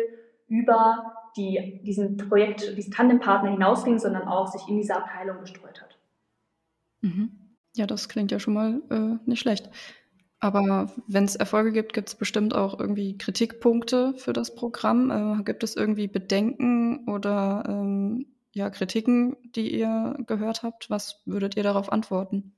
über 0.49 1.15
die, 1.37 1.81
diesen 1.85 2.17
Projekt, 2.17 2.77
diesen 2.77 2.93
Tandempartner 2.93 3.51
hinausging, 3.51 3.99
sondern 3.99 4.27
auch 4.27 4.49
sich 4.49 4.69
in 4.69 4.77
dieser 4.77 4.97
Abteilung 4.99 5.41
gestreut 5.41 5.81
hat. 5.81 5.97
Mhm. 7.01 7.57
Ja, 7.77 7.87
das 7.87 8.09
klingt 8.09 8.33
ja 8.33 8.41
schon 8.41 8.55
mal 8.55 8.83
äh, 8.91 9.19
nicht 9.29 9.41
schlecht. 9.41 9.71
Aber 10.41 10.91
wenn 11.07 11.25
es 11.25 11.37
Erfolge 11.37 11.71
gibt, 11.71 11.93
gibt 11.93 12.09
es 12.09 12.15
bestimmt 12.15 12.55
auch 12.55 12.81
irgendwie 12.81 13.19
Kritikpunkte 13.19 14.15
für 14.17 14.33
das 14.33 14.55
Programm. 14.55 15.11
Äh, 15.11 15.43
gibt 15.45 15.63
es 15.63 15.77
irgendwie 15.77 16.09
Bedenken 16.09 17.07
oder 17.09 17.65
ähm, 17.69 18.27
ja, 18.53 18.71
Kritiken, 18.71 19.37
die 19.55 19.79
ihr 19.79 20.17
gehört 20.27 20.63
habt? 20.63 20.89
Was 20.89 21.23
würdet 21.27 21.57
ihr 21.57 21.63
darauf 21.63 21.93
antworten? 21.93 22.55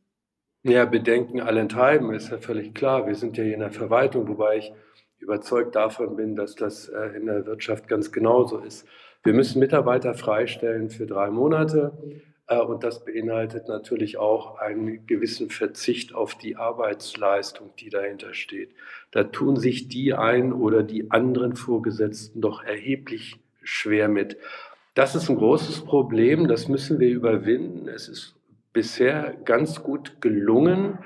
Ja, 0.62 0.84
Bedenken 0.84 1.40
allenthalben 1.40 2.14
ist 2.14 2.30
ja 2.30 2.38
völlig 2.38 2.72
klar. 2.72 3.08
Wir 3.08 3.16
sind 3.16 3.36
ja 3.36 3.42
hier 3.42 3.54
in 3.54 3.60
der 3.60 3.72
Verwaltung, 3.72 4.28
wobei 4.28 4.58
ich 4.58 4.72
überzeugt 5.18 5.74
davon 5.74 6.14
bin, 6.14 6.36
dass 6.36 6.54
das 6.54 6.88
äh, 6.88 7.16
in 7.16 7.26
der 7.26 7.46
Wirtschaft 7.46 7.88
ganz 7.88 8.12
genauso 8.12 8.58
ist. 8.58 8.86
Wir 9.24 9.34
müssen 9.34 9.58
Mitarbeiter 9.58 10.14
freistellen 10.14 10.88
für 10.88 11.06
drei 11.06 11.30
Monate. 11.30 12.22
Äh, 12.52 12.60
und 12.60 12.84
das 12.84 13.04
beinhaltet 13.04 13.68
natürlich 13.68 14.18
auch 14.18 14.58
einen 14.58 15.06
gewissen 15.06 15.50
Verzicht 15.50 16.14
auf 16.14 16.34
die 16.34 16.56
Arbeitsleistung, 16.56 17.70
die 17.78 17.90
dahinter 17.90 18.34
steht. 18.34 18.70
Da 19.10 19.24
tun 19.24 19.56
sich 19.56 19.88
die 19.88 20.14
einen 20.14 20.52
oder 20.52 20.82
die 20.82 21.10
anderen 21.10 21.56
Vorgesetzten 21.56 22.40
doch 22.40 22.62
erheblich 22.62 23.38
schwer 23.62 24.08
mit. 24.08 24.36
Das 24.94 25.14
ist 25.14 25.30
ein 25.30 25.36
großes 25.36 25.84
Problem, 25.84 26.48
das 26.48 26.68
müssen 26.68 27.00
wir 27.00 27.08
überwinden. 27.08 27.88
Es 27.88 28.08
ist 28.08 28.34
bisher 28.72 29.34
ganz 29.44 29.82
gut 29.82 30.20
gelungen, 30.20 30.98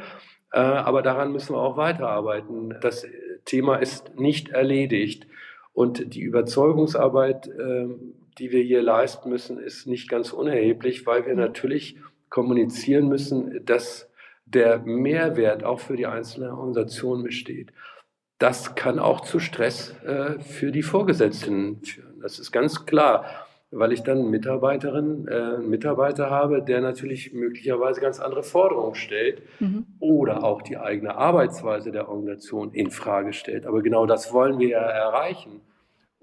äh, 0.52 0.58
aber 0.58 1.02
daran 1.02 1.32
müssen 1.32 1.54
wir 1.54 1.60
auch 1.60 1.76
weiterarbeiten. 1.76 2.74
Das 2.80 3.06
Thema 3.44 3.76
ist 3.76 4.18
nicht 4.18 4.48
erledigt. 4.50 5.26
Und 5.72 6.14
die 6.14 6.22
Überzeugungsarbeit 6.22 7.48
ähm, 7.48 8.14
die 8.38 8.52
wir 8.52 8.62
hier 8.62 8.82
leisten 8.82 9.30
müssen, 9.30 9.58
ist 9.58 9.86
nicht 9.86 10.08
ganz 10.08 10.32
unerheblich, 10.32 11.06
weil 11.06 11.26
wir 11.26 11.34
natürlich 11.34 11.96
kommunizieren 12.28 13.08
müssen, 13.08 13.64
dass 13.64 14.10
der 14.44 14.78
Mehrwert 14.80 15.64
auch 15.64 15.80
für 15.80 15.96
die 15.96 16.06
einzelne 16.06 16.50
Organisation 16.50 17.22
besteht. 17.22 17.72
Das 18.38 18.74
kann 18.74 18.98
auch 18.98 19.20
zu 19.20 19.38
Stress 19.38 19.94
äh, 20.04 20.38
für 20.40 20.70
die 20.70 20.82
Vorgesetzten 20.82 21.82
führen. 21.82 22.20
Das 22.20 22.38
ist 22.38 22.52
ganz 22.52 22.84
klar, 22.84 23.24
weil 23.70 23.92
ich 23.92 24.02
dann 24.02 24.30
Mitarbeiterin, 24.30 25.26
äh, 25.26 25.58
Mitarbeiter 25.58 26.30
habe, 26.30 26.62
der 26.62 26.80
natürlich 26.80 27.32
möglicherweise 27.32 28.00
ganz 28.00 28.20
andere 28.20 28.42
Forderungen 28.42 28.94
stellt 28.94 29.42
mhm. 29.58 29.86
oder 29.98 30.44
auch 30.44 30.62
die 30.62 30.76
eigene 30.76 31.16
Arbeitsweise 31.16 31.90
der 31.90 32.08
Organisation 32.08 32.72
in 32.72 32.90
Frage 32.90 33.32
stellt. 33.32 33.66
Aber 33.66 33.82
genau 33.82 34.06
das 34.06 34.32
wollen 34.32 34.58
wir 34.58 34.68
ja 34.68 34.82
erreichen 34.82 35.62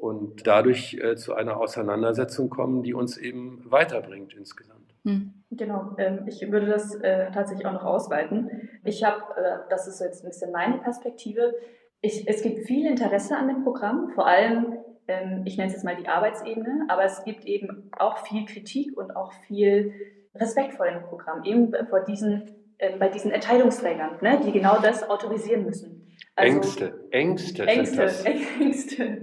und 0.04 0.46
dadurch 0.46 0.96
äh, 0.96 1.16
zu 1.16 1.34
einer 1.34 1.56
Auseinandersetzung 1.56 2.50
kommen, 2.50 2.84
die 2.84 2.94
uns 2.94 3.16
eben 3.18 3.64
weiterbringt 3.64 4.34
insgesamt. 4.34 4.94
Hm. 5.06 5.34
Genau, 5.50 5.96
ähm, 5.98 6.26
ich 6.28 6.42
würde 6.52 6.66
das 6.66 6.94
äh, 6.96 7.32
tatsächlich 7.32 7.66
auch 7.66 7.72
noch 7.72 7.86
ausweiten. 7.86 8.70
Ich 8.84 9.06
habe, 9.06 9.22
äh, 9.38 9.60
das 9.70 9.88
ist 9.88 10.02
jetzt 10.02 10.24
ein 10.24 10.28
bisschen 10.28 10.52
meine 10.52 10.80
Perspektive, 10.80 11.54
ich, 12.02 12.28
es 12.28 12.42
gibt 12.42 12.68
viel 12.68 12.86
Interesse 12.86 13.38
an 13.38 13.48
dem 13.48 13.64
Programm, 13.64 14.10
vor 14.14 14.28
allem, 14.28 14.78
ähm, 15.08 15.44
ich 15.46 15.56
nenne 15.56 15.70
es 15.70 15.76
jetzt 15.76 15.86
mal 15.86 15.96
die 15.96 16.10
Arbeitsebene, 16.10 16.86
aber 16.90 17.06
es 17.06 17.24
gibt 17.24 17.46
eben 17.46 17.90
auch 17.98 18.18
viel 18.18 18.44
Kritik 18.44 18.98
und 18.98 19.16
auch 19.16 19.32
viel 19.48 19.94
Respekt 20.36 20.74
vor 20.74 20.86
dem 20.86 21.04
Programm, 21.04 21.46
eben 21.46 21.72
vor 21.90 22.02
diesen, 22.02 22.52
ähm, 22.78 23.00
bei 23.00 23.08
diesen 23.08 23.32
Entscheidungsträgern, 23.32 24.18
ne, 24.22 24.42
die 24.46 24.52
genau 24.52 24.80
das 24.82 25.10
autorisieren 25.10 25.64
müssen. 25.64 26.03
Also, 26.36 26.52
Ängste, 26.56 27.08
Ängste. 27.12 27.68
Ängste, 27.68 28.04
Ängste. 28.60 29.22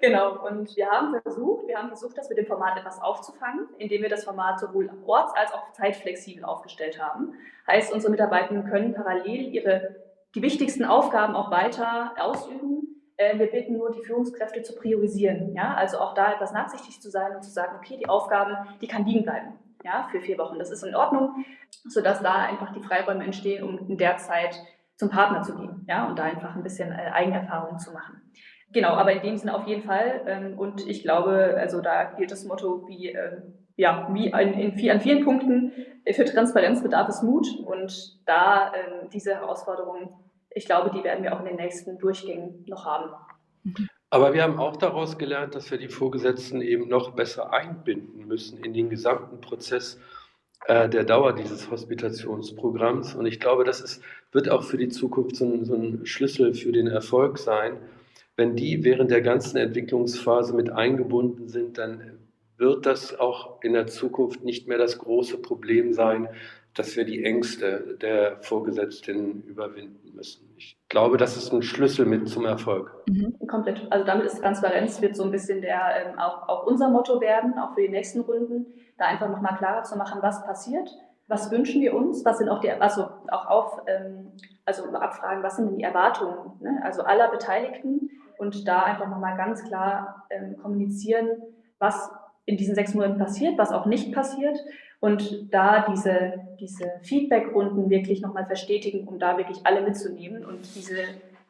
genau. 0.00 0.46
Und 0.46 0.76
wir 0.76 0.90
haben 0.90 1.18
versucht, 1.22 1.66
wir 1.68 1.78
haben 1.78 1.88
versucht, 1.88 2.18
das 2.18 2.28
mit 2.28 2.36
dem 2.36 2.46
Format 2.46 2.78
etwas 2.78 3.00
aufzufangen, 3.00 3.66
indem 3.78 4.02
wir 4.02 4.10
das 4.10 4.24
Format 4.24 4.60
sowohl 4.60 4.90
orts- 5.06 5.34
als 5.34 5.52
auch 5.54 5.72
zeitflexibel 5.72 6.44
aufgestellt 6.44 7.00
haben. 7.02 7.32
Heißt, 7.66 7.92
unsere 7.94 8.10
Mitarbeiter 8.10 8.60
können 8.62 8.92
parallel 8.92 9.54
ihre, 9.54 9.96
die 10.34 10.42
wichtigsten 10.42 10.84
Aufgaben 10.84 11.34
auch 11.34 11.50
weiter 11.50 12.12
ausüben. 12.18 13.02
Äh, 13.16 13.38
wir 13.38 13.50
bitten 13.50 13.72
nur 13.78 13.90
die 13.90 14.02
Führungskräfte 14.02 14.62
zu 14.62 14.74
priorisieren. 14.74 15.54
Ja? 15.54 15.74
Also 15.74 15.98
auch 15.98 16.12
da 16.14 16.34
etwas 16.34 16.52
nachsichtig 16.52 17.00
zu 17.00 17.10
sein 17.10 17.34
und 17.34 17.42
zu 17.42 17.50
sagen, 17.50 17.76
okay, 17.78 17.96
die 17.98 18.08
Aufgaben, 18.08 18.54
die 18.82 18.86
kann 18.86 19.06
liegen 19.06 19.22
bleiben. 19.22 19.54
Ja, 19.82 20.08
für 20.10 20.20
vier 20.20 20.36
Wochen. 20.36 20.58
Das 20.58 20.70
ist 20.70 20.82
in 20.82 20.94
Ordnung, 20.94 21.42
sodass 21.88 22.20
da 22.22 22.34
einfach 22.34 22.74
die 22.74 22.82
Freiräume 22.82 23.24
entstehen, 23.24 23.64
um 23.64 23.78
in 23.88 23.96
der 23.96 24.18
Zeit 24.18 24.54
zum 25.00 25.08
Partner 25.08 25.40
zu 25.40 25.56
gehen, 25.56 25.86
ja, 25.88 26.06
und 26.06 26.18
da 26.18 26.24
einfach 26.24 26.54
ein 26.54 26.62
bisschen 26.62 26.92
äh, 26.92 27.10
Eigenerfahrung 27.10 27.78
zu 27.78 27.90
machen. 27.90 28.20
Genau, 28.70 28.90
aber 28.90 29.12
in 29.12 29.22
dem 29.22 29.38
Sinne 29.38 29.56
auf 29.56 29.66
jeden 29.66 29.82
Fall. 29.82 30.20
Ähm, 30.26 30.58
und 30.58 30.86
ich 30.86 31.02
glaube, 31.02 31.56
also 31.58 31.80
da 31.80 32.04
gilt 32.04 32.30
das 32.30 32.44
Motto 32.44 32.86
wie, 32.86 33.08
äh, 33.08 33.40
ja, 33.76 34.10
wie 34.12 34.26
in, 34.26 34.52
in, 34.52 34.90
an 34.90 35.00
vielen 35.00 35.24
Punkten, 35.24 35.72
äh, 36.04 36.12
für 36.12 36.26
Transparenz 36.26 36.82
bedarf 36.82 37.08
es 37.08 37.22
Mut. 37.22 37.46
Und 37.64 38.18
da 38.26 38.74
äh, 38.74 39.08
diese 39.10 39.36
Herausforderungen, 39.36 40.10
ich 40.50 40.66
glaube, 40.66 40.90
die 40.94 41.02
werden 41.02 41.24
wir 41.24 41.34
auch 41.34 41.40
in 41.40 41.46
den 41.46 41.56
nächsten 41.56 41.96
Durchgängen 41.96 42.66
noch 42.68 42.84
haben. 42.84 43.10
Aber 44.10 44.34
wir 44.34 44.42
haben 44.42 44.58
auch 44.58 44.76
daraus 44.76 45.16
gelernt, 45.16 45.54
dass 45.54 45.70
wir 45.70 45.78
die 45.78 45.88
Vorgesetzten 45.88 46.60
eben 46.60 46.88
noch 46.88 47.12
besser 47.12 47.54
einbinden 47.54 48.26
müssen 48.26 48.62
in 48.62 48.74
den 48.74 48.90
gesamten 48.90 49.40
Prozess 49.40 49.98
äh, 50.66 50.88
der 50.88 51.04
Dauer 51.04 51.34
dieses 51.34 51.70
Hospitationsprogramms. 51.70 53.14
Und 53.14 53.26
ich 53.26 53.40
glaube, 53.40 53.64
das 53.64 53.80
ist, 53.80 54.02
wird 54.32 54.50
auch 54.50 54.62
für 54.62 54.76
die 54.76 54.88
Zukunft 54.88 55.36
so 55.36 55.44
ein, 55.44 55.64
so 55.64 55.74
ein 55.74 56.06
Schlüssel 56.06 56.54
für 56.54 56.72
den 56.72 56.86
Erfolg 56.86 57.38
sein. 57.38 57.78
Wenn 58.36 58.56
die 58.56 58.84
während 58.84 59.10
der 59.10 59.22
ganzen 59.22 59.56
Entwicklungsphase 59.56 60.54
mit 60.54 60.70
eingebunden 60.70 61.48
sind, 61.48 61.78
dann 61.78 62.18
wird 62.56 62.86
das 62.86 63.18
auch 63.18 63.62
in 63.62 63.72
der 63.72 63.86
Zukunft 63.86 64.44
nicht 64.44 64.68
mehr 64.68 64.78
das 64.78 64.98
große 64.98 65.38
Problem 65.38 65.92
sein, 65.92 66.28
dass 66.74 66.94
wir 66.94 67.04
die 67.04 67.24
Ängste 67.24 67.98
der 68.00 68.36
Vorgesetzten 68.42 69.42
überwinden 69.42 70.14
müssen. 70.14 70.54
Ich 70.56 70.78
glaube, 70.88 71.16
das 71.16 71.36
ist 71.36 71.52
ein 71.52 71.62
Schlüssel 71.62 72.06
mit 72.06 72.28
zum 72.28 72.44
Erfolg. 72.44 72.92
Mhm, 73.08 73.34
komplett. 73.48 73.80
Also 73.90 74.06
damit 74.06 74.26
ist 74.26 74.40
Transparenz 74.40 75.00
wird 75.02 75.16
so 75.16 75.24
ein 75.24 75.30
bisschen 75.30 75.62
der 75.62 75.80
ähm, 76.06 76.18
auch, 76.18 76.48
auch 76.48 76.66
unser 76.66 76.90
Motto 76.90 77.20
werden, 77.20 77.54
auch 77.58 77.74
für 77.74 77.82
die 77.82 77.88
nächsten 77.88 78.20
Runden, 78.20 78.66
da 79.00 79.06
einfach 79.06 79.28
nochmal 79.28 79.56
klarer 79.56 79.82
zu 79.82 79.96
machen, 79.96 80.20
was 80.22 80.44
passiert, 80.44 80.90
was 81.26 81.50
wünschen 81.50 81.80
wir 81.80 81.94
uns, 81.94 82.24
was 82.24 82.38
sind 82.38 82.48
auch 82.48 82.60
die, 82.60 82.70
also 82.70 83.08
auch 83.30 83.46
auf, 83.46 83.82
ähm, 83.86 84.32
also 84.66 84.84
abfragen, 84.92 85.42
was 85.42 85.56
sind 85.56 85.70
denn 85.70 85.78
die 85.78 85.84
Erwartungen, 85.84 86.52
ne? 86.60 86.80
also 86.84 87.02
aller 87.02 87.30
Beteiligten 87.30 88.10
und 88.36 88.68
da 88.68 88.82
einfach 88.82 89.08
nochmal 89.08 89.36
ganz 89.36 89.64
klar 89.64 90.26
ähm, 90.28 90.56
kommunizieren, 90.58 91.28
was 91.78 92.10
in 92.44 92.56
diesen 92.56 92.74
sechs 92.74 92.94
Monaten 92.94 93.18
passiert, 93.18 93.56
was 93.58 93.72
auch 93.72 93.86
nicht 93.86 94.12
passiert 94.12 94.58
und 94.98 95.52
da 95.54 95.86
diese, 95.90 96.34
diese 96.58 96.90
Feedback-Runden 97.02 97.88
wirklich 97.88 98.20
nochmal 98.20 98.46
verstetigen, 98.46 99.08
um 99.08 99.18
da 99.18 99.38
wirklich 99.38 99.64
alle 99.64 99.80
mitzunehmen 99.82 100.44
und 100.44 100.74
diese, 100.74 100.98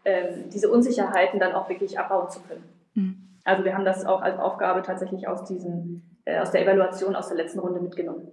ähm, 0.04 0.50
diese 0.52 0.70
Unsicherheiten 0.70 1.40
dann 1.40 1.52
auch 1.52 1.68
wirklich 1.68 1.98
abbauen 1.98 2.28
zu 2.28 2.40
können. 2.42 2.64
Mhm. 2.94 3.16
Also 3.44 3.64
wir 3.64 3.74
haben 3.74 3.84
das 3.84 4.04
auch 4.04 4.20
als 4.20 4.38
Aufgabe 4.38 4.82
tatsächlich 4.82 5.26
aus, 5.26 5.44
diesen, 5.44 6.09
aus 6.26 6.50
der 6.50 6.62
Evaluation 6.62 7.16
aus 7.16 7.28
der 7.28 7.36
letzten 7.36 7.60
Runde 7.60 7.80
mitgenommen. 7.80 8.28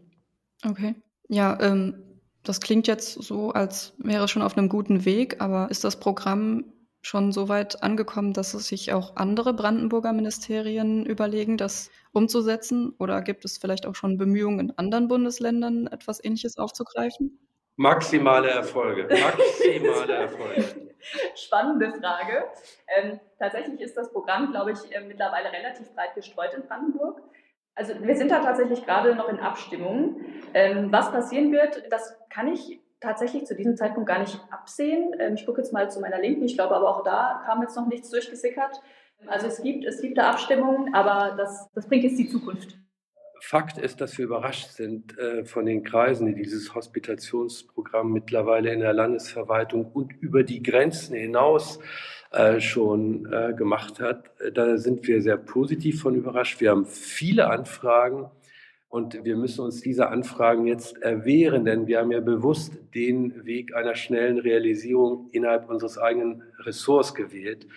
Okay. 0.66 0.96
Ja, 1.30 1.58
ähm, 1.62 2.04
das 2.44 2.62
klingt 2.62 2.88
jetzt 2.88 3.14
so, 3.14 3.52
als 3.52 3.94
wäre 3.98 4.26
es 4.26 4.32
schon 4.32 4.42
auf 4.42 4.58
einem 4.58 4.70
guten 4.70 5.06
Weg, 5.06 5.42
aber 5.42 5.70
ist 5.70 5.84
das 5.84 6.00
Programm 6.00 6.74
schon 7.02 7.32
so 7.32 7.48
weit 7.50 7.84
angekommen, 7.84 8.34
dass 8.34 8.54
es 8.54 8.68
sich 8.68 8.94
auch 8.94 9.16
andere 9.16 9.54
Brandenburger 9.54 10.14
Ministerien 10.14 11.06
überlegen, 11.06 11.58
das 11.58 11.90
umzusetzen? 12.12 12.94
Oder 13.00 13.22
gibt 13.22 13.46
es 13.46 13.58
vielleicht 13.58 13.86
auch 13.86 13.96
schon 13.96 14.18
Bemühungen 14.18 14.60
in 14.60 14.78
anderen 14.78 15.08
Bundesländern, 15.08 15.88
etwas 15.88 16.24
Ähnliches 16.24 16.58
aufzugreifen? 16.58 17.40
Maximale 17.76 18.50
Erfolge. 18.50 19.04
Maximale 19.04 20.14
Erfolge. 20.14 20.66
Spannende 21.36 21.94
Frage. 21.94 22.46
Ähm, 22.88 23.20
tatsächlich 23.38 23.80
ist 23.82 23.96
das 23.96 24.12
Programm, 24.12 24.52
glaube 24.52 24.72
ich, 24.72 24.96
äh, 24.96 25.02
mittlerweile 25.02 25.52
relativ 25.52 25.94
breit 25.94 26.16
gestreut 26.16 26.54
in 26.56 26.68
Brandenburg. 26.68 27.22
Also 27.78 27.94
wir 28.02 28.18
sind 28.18 28.32
da 28.32 28.40
tatsächlich 28.40 28.84
gerade 28.84 29.14
noch 29.14 29.30
in 29.30 29.40
Abstimmung. 29.40 30.20
Ähm, 30.56 30.92
was 30.92 31.12
passieren 31.12 31.52
wird, 31.52 31.84
das 31.92 32.18
kann 32.32 32.48
ich 32.48 32.82
tatsächlich 33.00 33.46
zu 33.46 33.56
diesem 33.56 33.78
Zeitpunkt 33.78 34.10
gar 34.10 34.18
nicht 34.18 34.40
absehen. 34.50 35.16
Ähm, 35.20 35.36
ich 35.36 35.46
gucke 35.46 35.62
jetzt 35.62 35.72
mal 35.74 35.90
zu 35.92 36.00
meiner 36.00 36.20
Linken, 36.20 36.44
ich 36.44 36.56
glaube 36.56 36.76
aber 36.76 36.90
auch 36.90 37.04
da 37.04 37.44
kam 37.46 37.62
jetzt 37.62 37.76
noch 37.76 37.86
nichts 37.86 38.10
durchgesickert. 38.10 38.82
Also 39.28 39.46
es 39.46 39.62
gibt, 39.62 39.86
es 39.86 40.02
gibt 40.02 40.18
da 40.18 40.32
Abstimmungen, 40.32 40.96
aber 40.96 41.36
das, 41.38 41.70
das 41.76 41.88
bringt 41.88 42.04
jetzt 42.04 42.18
die 42.18 42.28
Zukunft. 42.28 42.80
Fakt 43.42 43.78
ist, 43.78 44.02
dass 44.02 44.18
wir 44.18 44.26
überrascht 44.26 44.72
sind 44.72 45.16
äh, 45.20 45.46
von 45.46 45.68
den 45.68 45.84
Kreisen, 45.84 46.26
die 46.26 46.34
dieses 46.34 46.74
Hospitationsprogramm 46.74 48.12
mittlerweile 48.12 48.74
in 48.74 48.80
der 48.80 48.94
Landesverwaltung 48.94 49.92
und 49.92 50.14
über 50.20 50.44
die 50.44 50.64
Grenzen 50.64 51.16
hinaus 51.16 51.80
äh, 52.32 52.60
schon 52.60 53.32
äh, 53.32 53.54
gemacht 53.54 54.00
hat. 54.00 54.32
Da 54.54 54.78
sind 54.78 55.08
wir 55.08 55.22
sehr 55.22 55.38
positiv 55.38 56.02
von 56.02 56.16
überrascht. 56.16 56.60
Wir 56.60 56.72
haben 56.72 56.86
viele 56.86 57.50
Anfragen 57.50 58.30
und 58.90 59.24
wir 59.26 59.36
müssen 59.36 59.62
uns 59.62 59.82
diese 59.82 60.10
Anfragen 60.10 60.66
jetzt 60.66 61.02
erwehren, 61.02 61.66
denn 61.66 61.88
wir 61.88 62.00
haben 62.00 62.12
ja 62.12 62.22
bewusst 62.22 62.74
den 62.96 63.46
Weg 63.46 63.76
einer 63.76 63.96
schnellen 63.96 64.40
Realisierung 64.40 65.30
innerhalb 65.32 65.70
unseres 65.70 65.98
eigenen 65.98 66.44
Ressorts 66.60 67.14
gewählt. 67.14 67.68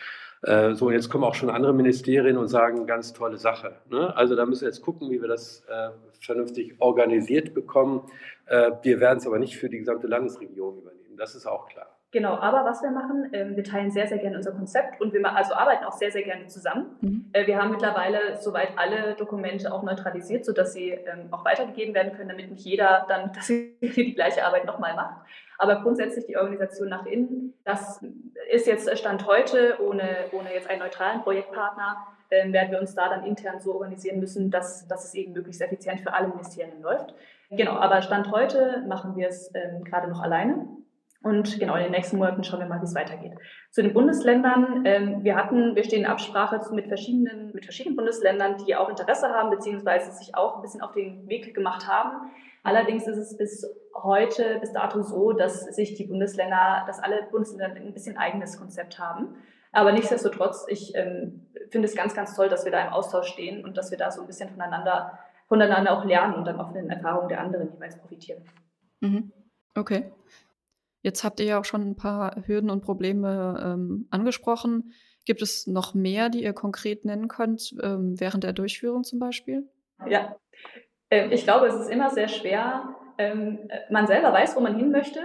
Äh, 0.43 0.75
so, 0.75 0.91
jetzt 0.91 1.11
kommen 1.11 1.25
auch 1.25 1.35
schon 1.35 1.51
andere 1.51 1.75
Ministerien 1.75 2.37
und 2.37 2.49
sagen, 2.49 2.87
ganz 2.87 3.13
tolle 3.13 3.37
Sache. 3.37 3.77
Ne? 3.91 4.17
Also 4.17 4.37
da 4.37 4.47
müssen 4.47 4.63
wir 4.63 4.69
jetzt 4.69 4.83
gucken, 4.83 5.11
wie 5.11 5.21
wir 5.21 5.29
das 5.29 5.65
äh, 5.69 5.91
vernünftig 6.21 6.77
organisiert 6.79 7.55
bekommen. 7.55 8.03
Äh, 8.47 8.73
wir 8.83 9.01
werden 9.01 9.19
es 9.19 9.27
aber 9.27 9.39
nicht 9.39 9.57
für 9.57 9.69
die 9.69 9.79
gesamte 9.79 10.07
Landesregierung 10.07 10.79
übernehmen. 10.79 11.17
Das 11.17 11.35
ist 11.35 11.47
auch 11.47 11.69
klar. 11.69 12.00
Genau, 12.13 12.35
aber 12.35 12.65
was 12.65 12.83
wir 12.83 12.91
machen, 12.91 13.31
ähm, 13.33 13.55
wir 13.55 13.63
teilen 13.63 13.93
sehr, 13.93 14.09
sehr 14.09 14.19
gerne 14.19 14.37
unser 14.37 14.51
Konzept 14.51 15.01
und 15.01 15.13
wir 15.13 15.25
also 15.37 15.55
arbeiten 15.55 15.85
auch 15.85 15.93
sehr, 15.93 16.11
sehr 16.11 16.25
gerne 16.25 16.49
zusammen. 16.49 16.97
Mhm. 17.01 17.31
Äh, 17.33 17.47
wir 17.47 17.57
haben 17.57 17.71
mittlerweile 17.71 18.37
soweit 18.37 18.71
alle 18.77 19.15
Dokumente 19.15 19.73
auch 19.73 19.85
neutralisiert, 19.85 20.45
sodass 20.45 20.73
sie 20.73 20.91
ähm, 20.91 21.29
auch 21.31 21.45
weitergegeben 21.45 21.95
werden 21.95 22.13
können, 22.13 22.31
damit 22.31 22.51
nicht 22.51 22.65
jeder 22.65 23.07
dann 23.09 23.33
dass 23.35 23.47
die 23.47 24.15
gleiche 24.15 24.45
Arbeit 24.45 24.65
nochmal 24.65 24.95
macht. 24.95 25.25
Aber 25.59 25.83
grundsätzlich 25.83 26.27
die 26.27 26.37
Organisation 26.37 26.89
nach 26.89 27.07
innen, 27.07 27.55
das 27.65 28.05
ist 28.51 28.67
jetzt 28.67 28.99
Stand 28.99 29.27
heute, 29.27 29.77
ohne, 29.81 30.03
ohne 30.33 30.53
jetzt 30.53 30.69
einen 30.69 30.81
neutralen 30.81 31.21
Projektpartner, 31.21 32.09
äh, 32.31 32.53
werden 32.53 32.73
wir 32.73 32.81
uns 32.81 32.95
da 32.95 33.09
dann 33.09 33.25
intern 33.25 33.61
so 33.61 33.75
organisieren 33.75 34.19
müssen, 34.19 34.51
dass, 34.51 34.89
dass 34.89 35.05
es 35.05 35.15
eben 35.15 35.33
möglichst 35.33 35.63
effizient 35.63 36.01
für 36.01 36.13
alle 36.13 36.29
Ministerien 36.29 36.83
läuft. 36.83 37.15
Genau, 37.51 37.73
aber 37.73 38.03
Stand 38.03 38.33
heute 38.33 38.85
machen 38.89 39.17
wir 39.17 39.29
es 39.29 39.53
ähm, 39.55 39.85
gerade 39.85 40.09
noch 40.09 40.23
alleine. 40.23 40.67
Und 41.23 41.59
genau, 41.59 41.77
in 41.77 41.83
den 41.83 41.93
nächsten 41.93 42.17
Monaten 42.17 42.45
schauen 42.45 42.61
wir 42.61 42.67
mal, 42.67 42.81
wie 42.81 42.85
es 42.85 42.95
weitergeht. 42.95 43.35
Zu 43.71 43.83
den 43.83 43.93
Bundesländern, 43.93 44.85
ähm, 44.87 45.23
wir 45.23 45.37
hatten, 45.37 45.77
wir 45.77 45.85
stehen 45.85 46.01
in 46.01 46.07
Absprache 46.07 46.61
mit 46.73 46.89
verschiedenen, 46.89 47.53
mit 47.53 47.65
verschiedenen 47.65 47.97
Bundesländern, 47.97 48.57
die 48.65 48.75
auch 48.75 48.89
Interesse 48.89 49.29
haben, 49.29 49.51
beziehungsweise 49.51 50.13
sich 50.13 50.35
auch 50.35 50.57
ein 50.57 50.63
bisschen 50.63 50.81
auf 50.81 50.93
den 50.93 51.29
Weg 51.29 51.55
gemacht 51.55 51.87
haben. 51.87 52.31
Allerdings 52.63 53.07
ist 53.07 53.19
es 53.19 53.37
bis 53.37 53.67
heute, 53.95 54.59
bis 54.61 54.73
dato 54.73 55.03
so, 55.03 55.33
dass 55.33 55.65
sich 55.67 55.95
die 55.95 56.07
Bundesländer, 56.07 56.85
dass 56.87 57.01
alle 57.01 57.29
Bundesländer 57.31 57.77
ein 57.77 57.93
bisschen 57.93 58.17
eigenes 58.17 58.59
Konzept 58.59 58.99
haben. 58.99 59.35
Aber 59.73 59.93
nichtsdestotrotz, 59.93 60.67
ich 60.69 60.95
ähm, 60.95 61.47
finde 61.71 61.87
es 61.87 61.95
ganz, 61.95 62.15
ganz 62.15 62.35
toll, 62.35 62.49
dass 62.49 62.65
wir 62.65 62.73
da 62.73 62.83
im 62.87 62.93
Austausch 62.93 63.29
stehen 63.29 63.65
und 63.65 63.77
dass 63.77 63.91
wir 63.91 63.99
da 63.99 64.11
so 64.11 64.23
ein 64.23 64.27
bisschen 64.27 64.49
voneinander, 64.49 65.19
voneinander 65.49 65.93
auch 65.93 66.05
lernen 66.05 66.35
und 66.35 66.47
dann 66.47 66.59
auch 66.59 66.67
von 66.67 66.75
den 66.75 66.91
Erfahrungen 66.91 67.29
der 67.29 67.41
anderen 67.41 67.73
jeweils 67.73 67.99
profitieren. 67.99 68.43
Mhm. 69.01 69.33
Okay. 69.77 70.13
Jetzt 71.03 71.25
habt 71.25 71.41
ihr 71.41 71.47
ja 71.47 71.61
auch 71.61 71.65
schon 71.65 71.83
ein 71.83 71.97
paar 71.97 72.37
Hürden 72.47 72.71
und 72.71 72.83
Probleme 72.83 73.61
ähm, 73.65 74.07
angesprochen. 74.11 74.93
Gibt 75.25 75.43
es 75.43 75.67
noch 75.67 75.95
mehr, 75.95 76.29
die 76.29 76.43
ihr 76.43 76.53
konkret 76.53 77.05
nennen 77.05 77.29
könnt, 77.29 77.75
ähm, 77.83 78.19
während 78.19 78.45
der 78.45 78.53
Durchführung 78.53 79.05
zum 79.05 79.19
Beispiel? 79.19 79.69
Ja, 80.09 80.37
ähm, 81.11 81.31
ich 81.33 81.45
glaube, 81.45 81.67
es 81.67 81.75
ist 81.75 81.91
immer 81.91 82.11
sehr 82.11 82.29
schwer. 82.29 82.97
Ähm, 83.19 83.69
man 83.91 84.07
selber 84.07 84.33
weiß, 84.33 84.57
wo 84.57 84.61
man 84.61 84.77
hin 84.77 84.91
möchte, 84.91 85.21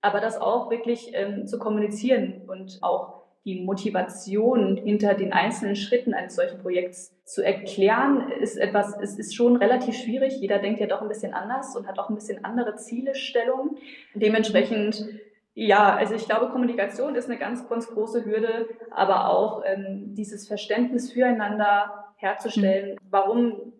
aber 0.00 0.20
das 0.20 0.40
auch 0.40 0.70
wirklich 0.70 1.10
ähm, 1.14 1.46
zu 1.46 1.58
kommunizieren 1.58 2.42
und 2.48 2.78
auch 2.82 3.19
die 3.44 3.62
Motivation 3.62 4.76
hinter 4.76 5.14
den 5.14 5.32
einzelnen 5.32 5.76
Schritten 5.76 6.12
eines 6.12 6.36
solchen 6.36 6.58
Projekts 6.58 7.16
zu 7.24 7.42
erklären, 7.42 8.30
ist 8.40 8.56
etwas, 8.56 8.94
es 9.00 9.18
ist 9.18 9.34
schon 9.34 9.56
relativ 9.56 9.94
schwierig. 9.96 10.40
Jeder 10.40 10.58
denkt 10.58 10.80
ja 10.80 10.86
doch 10.86 11.00
ein 11.00 11.08
bisschen 11.08 11.32
anders 11.32 11.74
und 11.74 11.86
hat 11.86 11.98
auch 11.98 12.10
ein 12.10 12.14
bisschen 12.14 12.44
andere 12.44 12.76
Zielestellungen. 12.76 13.78
Dementsprechend, 14.14 15.06
ja, 15.54 15.94
also 15.94 16.14
ich 16.14 16.26
glaube, 16.26 16.50
Kommunikation 16.50 17.14
ist 17.14 17.30
eine 17.30 17.38
ganz, 17.38 17.66
ganz 17.68 17.88
große 17.88 18.26
Hürde, 18.26 18.68
aber 18.90 19.30
auch 19.30 19.62
ähm, 19.64 20.14
dieses 20.14 20.46
Verständnis 20.46 21.10
füreinander 21.10 22.12
herzustellen. 22.16 22.98
Warum 23.08 23.72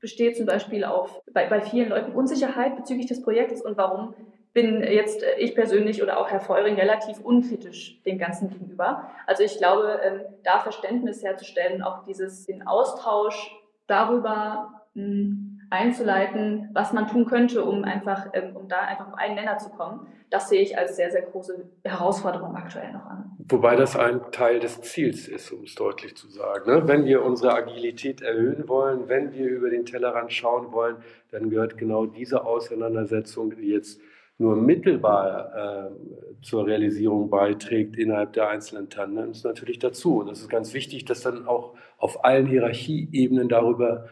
besteht 0.00 0.36
zum 0.36 0.46
Beispiel 0.46 0.84
auf, 0.84 1.22
bei, 1.32 1.48
bei 1.48 1.60
vielen 1.60 1.88
Leuten 1.88 2.12
Unsicherheit 2.12 2.76
bezüglich 2.76 3.06
des 3.06 3.22
Projekts 3.22 3.62
und 3.62 3.76
warum 3.76 4.14
bin 4.58 4.82
jetzt 4.82 5.22
äh, 5.22 5.38
ich 5.38 5.54
persönlich 5.54 6.02
oder 6.02 6.18
auch 6.18 6.30
Herr 6.30 6.40
Feuring 6.40 6.74
relativ 6.74 7.20
unkritisch 7.20 8.02
dem 8.02 8.18
Ganzen 8.18 8.50
gegenüber. 8.50 9.08
Also 9.26 9.42
ich 9.44 9.58
glaube, 9.58 10.00
ähm, 10.02 10.20
da 10.42 10.58
Verständnis 10.58 11.22
herzustellen, 11.22 11.82
auch 11.82 12.04
dieses 12.04 12.46
den 12.46 12.66
Austausch 12.66 13.54
darüber 13.86 14.82
hm, 14.94 15.60
einzuleiten, 15.70 16.70
was 16.72 16.92
man 16.92 17.06
tun 17.06 17.26
könnte, 17.26 17.62
um 17.64 17.84
einfach, 17.84 18.28
ähm, 18.32 18.56
um 18.56 18.68
da 18.68 18.80
einfach 18.80 19.08
auf 19.08 19.14
einen 19.14 19.36
Nenner 19.36 19.58
zu 19.58 19.70
kommen, 19.70 20.06
das 20.30 20.48
sehe 20.48 20.60
ich 20.60 20.76
als 20.76 20.96
sehr, 20.96 21.10
sehr 21.10 21.22
große 21.22 21.68
Herausforderung 21.84 22.56
aktuell 22.56 22.92
noch 22.92 23.06
an. 23.06 23.30
Wobei 23.50 23.76
das 23.76 23.96
ein 23.96 24.20
Teil 24.32 24.58
des 24.60 24.82
Ziels 24.82 25.28
ist, 25.28 25.52
um 25.52 25.62
es 25.62 25.74
deutlich 25.74 26.16
zu 26.16 26.28
sagen. 26.28 26.70
Ne? 26.70 26.86
Wenn 26.86 27.04
wir 27.04 27.24
unsere 27.24 27.54
Agilität 27.54 28.20
erhöhen 28.20 28.68
wollen, 28.68 29.08
wenn 29.08 29.32
wir 29.32 29.48
über 29.48 29.70
den 29.70 29.86
Tellerrand 29.86 30.32
schauen 30.32 30.72
wollen, 30.72 30.96
dann 31.30 31.48
gehört 31.48 31.78
genau 31.78 32.06
diese 32.06 32.44
Auseinandersetzung, 32.44 33.56
die 33.56 33.68
jetzt 33.68 34.00
nur 34.38 34.54
mittelbar 34.56 35.90
äh, 35.90 36.42
zur 36.42 36.66
Realisierung 36.66 37.28
beiträgt 37.28 37.96
innerhalb 37.96 38.32
der 38.34 38.48
einzelnen 38.48 38.88
Tandems 38.88 39.42
natürlich 39.42 39.80
dazu. 39.80 40.20
Und 40.20 40.28
das 40.28 40.40
ist 40.40 40.48
ganz 40.48 40.72
wichtig, 40.74 41.04
dass 41.04 41.22
dann 41.22 41.46
auch 41.46 41.74
auf 41.98 42.24
allen 42.24 42.46
Hierarchieebenen 42.46 43.48
darüber 43.48 44.08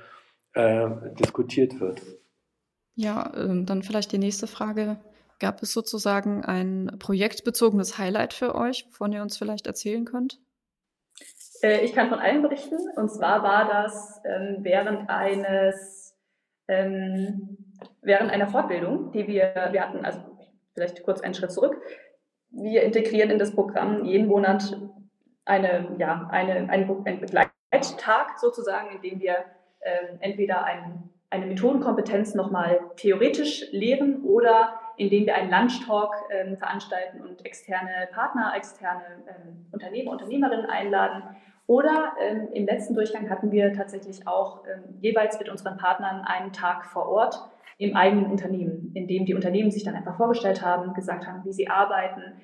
äh, 0.55 0.89
diskutiert 1.21 1.79
wird. 1.79 2.03
Ja, 2.97 3.33
äh, 3.35 3.65
dann 3.65 3.85
vielleicht 3.85 4.11
die 4.11 4.19
nächste 4.19 4.49
Frage. 4.49 4.99
Gab 5.39 5.63
es 5.63 5.73
sozusagen 5.73 6.45
ein 6.45 6.97
projektbezogenes 6.99 7.99
Highlight 7.99 8.33
für 8.33 8.55
euch, 8.55 8.87
wovon 8.89 9.13
ihr 9.13 9.23
uns 9.23 9.37
vielleicht 9.37 9.67
erzählen 9.67 10.05
könnt? 10.05 10.41
Äh, 11.63 11.85
ich 11.85 11.93
kann 11.93 12.09
von 12.09 12.19
allen 12.19 12.43
berichten. 12.43 12.79
Und 12.97 13.11
zwar 13.11 13.43
war 13.43 13.69
das 13.69 14.21
ähm, 14.25 14.59
während 14.61 15.09
eines 15.09 16.15
ähm, 16.69 17.66
während 18.07 18.31
einer 18.31 18.47
Fortbildung, 18.47 19.13
die 19.13 19.27
wir, 19.27 19.69
wir 19.73 19.83
hatten, 19.83 20.05
also 20.05 20.21
vielleicht 20.75 21.03
kurz 21.03 21.21
einen 21.21 21.35
Schritt 21.35 21.53
zurück, 21.53 21.77
wir 22.51 22.83
integrieren 22.83 23.31
in 23.31 23.39
das 23.39 23.55
Programm 23.55 24.05
jeden 24.05 24.29
Monat 24.29 24.79
eine, 25.45 25.95
ja, 25.99 26.29
eine, 26.31 26.71
einen, 26.71 27.07
einen 27.07 27.21
Begleittag 27.21 28.39
sozusagen, 28.39 28.97
in 28.97 29.03
dem 29.03 29.21
wir 29.21 29.45
ähm, 29.83 30.19
entweder 30.21 30.65
ein, 30.65 31.11
eine 31.31 31.47
Methodenkompetenz 31.47 32.35
nochmal 32.35 32.81
theoretisch 32.97 33.65
lehren 33.73 34.25
oder 34.25 34.81
indem 34.97 35.27
wir 35.27 35.35
einen 35.35 35.51
Lunch-Talk 35.51 36.15
ähm, 36.31 36.57
veranstalten 36.57 37.21
und 37.21 37.45
externe 37.45 38.09
Partner, 38.13 38.53
externe 38.57 39.03
ähm, 39.29 39.67
Unternehmer, 39.73 40.13
Unternehmerinnen 40.13 40.67
einladen. 40.67 41.23
Oder 41.67 42.13
ähm, 42.21 42.49
im 42.53 42.67
letzten 42.67 42.95
Durchgang 42.95 43.29
hatten 43.29 43.51
wir 43.51 43.73
tatsächlich 43.73 44.27
auch 44.27 44.65
ähm, 44.67 44.99
jeweils 45.01 45.39
mit 45.39 45.49
unseren 45.49 45.77
Partnern 45.77 46.23
einen 46.23 46.53
Tag 46.53 46.87
vor 46.87 47.09
Ort, 47.09 47.41
im 47.79 47.95
eigenen 47.95 48.31
Unternehmen, 48.31 48.91
in 48.95 49.07
dem 49.07 49.27
die 49.27 49.35
Unternehmen 49.35 49.71
sich 49.71 49.85
dann 49.85 49.95
einfach 49.95 50.17
vorgestellt 50.17 50.65
haben, 50.65 50.95
gesagt 50.95 51.27
haben, 51.27 51.45
wie 51.45 51.53
sie 51.53 51.69
arbeiten, 51.69 52.41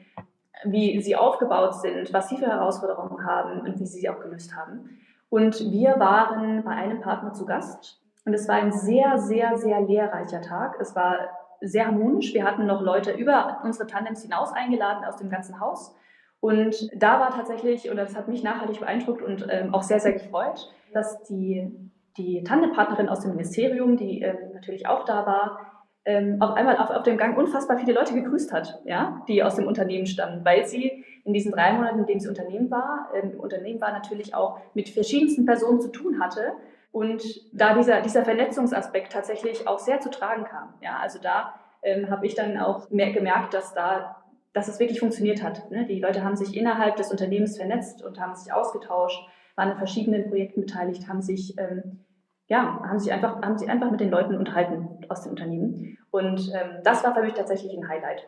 wie 0.64 1.00
sie 1.00 1.16
aufgebaut 1.16 1.74
sind, 1.80 2.12
was 2.12 2.28
sie 2.28 2.36
für 2.36 2.46
Herausforderungen 2.46 3.24
haben 3.24 3.60
und 3.60 3.80
wie 3.80 3.86
sie 3.86 4.00
sie 4.00 4.08
auch 4.10 4.20
gelöst 4.20 4.54
haben. 4.54 4.90
Und 5.30 5.72
wir 5.72 5.98
waren 5.98 6.62
bei 6.64 6.72
einem 6.72 7.00
Partner 7.00 7.32
zu 7.32 7.46
Gast 7.46 8.02
und 8.26 8.34
es 8.34 8.46
war 8.46 8.56
ein 8.56 8.72
sehr, 8.72 9.18
sehr, 9.18 9.56
sehr 9.56 9.80
lehrreicher 9.80 10.42
Tag. 10.42 10.78
Es 10.78 10.94
war 10.94 11.16
sehr 11.62 11.86
harmonisch. 11.86 12.34
Wir 12.34 12.44
hatten 12.44 12.66
noch 12.66 12.82
Leute 12.82 13.12
über 13.12 13.60
unsere 13.64 13.86
Tandems 13.86 14.22
hinaus 14.22 14.52
eingeladen 14.52 15.04
aus 15.04 15.16
dem 15.16 15.30
ganzen 15.30 15.60
Haus. 15.60 15.94
Und 16.40 16.90
da 16.94 17.20
war 17.20 17.30
tatsächlich, 17.30 17.88
und 17.88 17.96
das 17.96 18.16
hat 18.16 18.28
mich 18.28 18.42
nachhaltig 18.42 18.80
beeindruckt 18.80 19.22
und 19.22 19.46
ähm, 19.48 19.72
auch 19.74 19.82
sehr, 19.82 20.00
sehr 20.00 20.12
gefreut, 20.12 20.72
dass 20.92 21.22
die 21.24 21.90
die 22.16 22.44
Tandempartnerin 22.44 23.08
aus 23.08 23.20
dem 23.20 23.32
Ministerium, 23.32 23.96
die 23.96 24.22
ähm, 24.22 24.52
natürlich 24.52 24.86
auch 24.86 25.04
da 25.04 25.24
war, 25.26 25.58
ähm, 26.04 26.38
auf 26.40 26.54
einmal 26.56 26.76
auf, 26.76 26.90
auf 26.90 27.04
dem 27.04 27.16
Gang 27.16 27.38
unfassbar 27.38 27.78
viele 27.78 27.92
Leute 27.92 28.14
gegrüßt 28.14 28.52
hat, 28.52 28.80
ja, 28.84 29.22
die 29.28 29.42
aus 29.42 29.54
dem 29.54 29.66
Unternehmen 29.66 30.06
stammen, 30.06 30.44
weil 30.44 30.66
sie 30.66 31.04
in 31.24 31.32
diesen 31.32 31.52
drei 31.52 31.72
Monaten, 31.72 32.00
in 32.00 32.06
denen 32.06 32.20
sie 32.20 32.28
Unternehmen 32.28 32.70
war, 32.70 33.10
ähm, 33.14 33.32
im 33.32 33.40
Unternehmen 33.40 33.80
war, 33.80 33.92
natürlich 33.92 34.34
auch 34.34 34.58
mit 34.74 34.88
verschiedensten 34.88 35.46
Personen 35.46 35.80
zu 35.80 35.88
tun 35.88 36.20
hatte 36.20 36.52
und 36.92 37.22
da 37.52 37.74
dieser, 37.74 38.00
dieser 38.02 38.24
Vernetzungsaspekt 38.24 39.12
tatsächlich 39.12 39.66
auch 39.66 39.78
sehr 39.78 40.00
zu 40.00 40.10
tragen 40.10 40.44
kam. 40.44 40.74
Ja, 40.80 40.98
also 40.98 41.18
da 41.20 41.54
ähm, 41.82 42.10
habe 42.10 42.26
ich 42.26 42.34
dann 42.34 42.58
auch 42.58 42.88
gemerkt, 42.88 43.54
dass 43.54 43.74
da 43.74 44.16
dass 44.54 44.68
es 44.68 44.78
wirklich 44.78 45.00
funktioniert 45.00 45.42
hat. 45.42 45.70
Ne? 45.70 45.86
Die 45.86 45.98
Leute 45.98 46.22
haben 46.22 46.36
sich 46.36 46.54
innerhalb 46.54 46.96
des 46.96 47.10
Unternehmens 47.10 47.56
vernetzt 47.56 48.02
und 48.02 48.20
haben 48.20 48.34
sich 48.34 48.52
ausgetauscht 48.52 49.26
waren 49.56 49.72
in 49.72 49.76
verschiedenen 49.76 50.28
Projekten 50.28 50.62
beteiligt, 50.62 51.08
haben 51.08 51.22
sich, 51.22 51.56
ähm, 51.58 52.04
ja, 52.48 52.80
haben 52.82 52.98
sich 52.98 53.12
einfach, 53.12 53.42
haben 53.42 53.58
sich 53.58 53.68
einfach 53.68 53.90
mit 53.90 54.00
den 54.00 54.10
Leuten 54.10 54.36
unterhalten 54.36 55.04
aus 55.08 55.22
dem 55.22 55.30
Unternehmen. 55.30 55.98
Und 56.10 56.50
ähm, 56.54 56.78
das 56.84 57.04
war 57.04 57.14
für 57.14 57.22
mich 57.22 57.34
tatsächlich 57.34 57.76
ein 57.76 57.88
Highlight. 57.88 58.26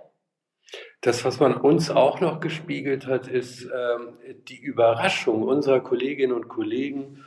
Das, 1.03 1.24
was 1.24 1.40
man 1.40 1.55
uns 1.55 1.90
auch 1.90 2.20
noch 2.20 2.40
gespiegelt 2.40 3.07
hat, 3.07 3.29
ist 3.29 3.64
ähm, 3.64 4.18
die 4.48 4.59
Überraschung 4.59 5.42
unserer 5.42 5.81
Kolleginnen 5.81 6.33
und 6.33 6.48
Kollegen, 6.48 7.24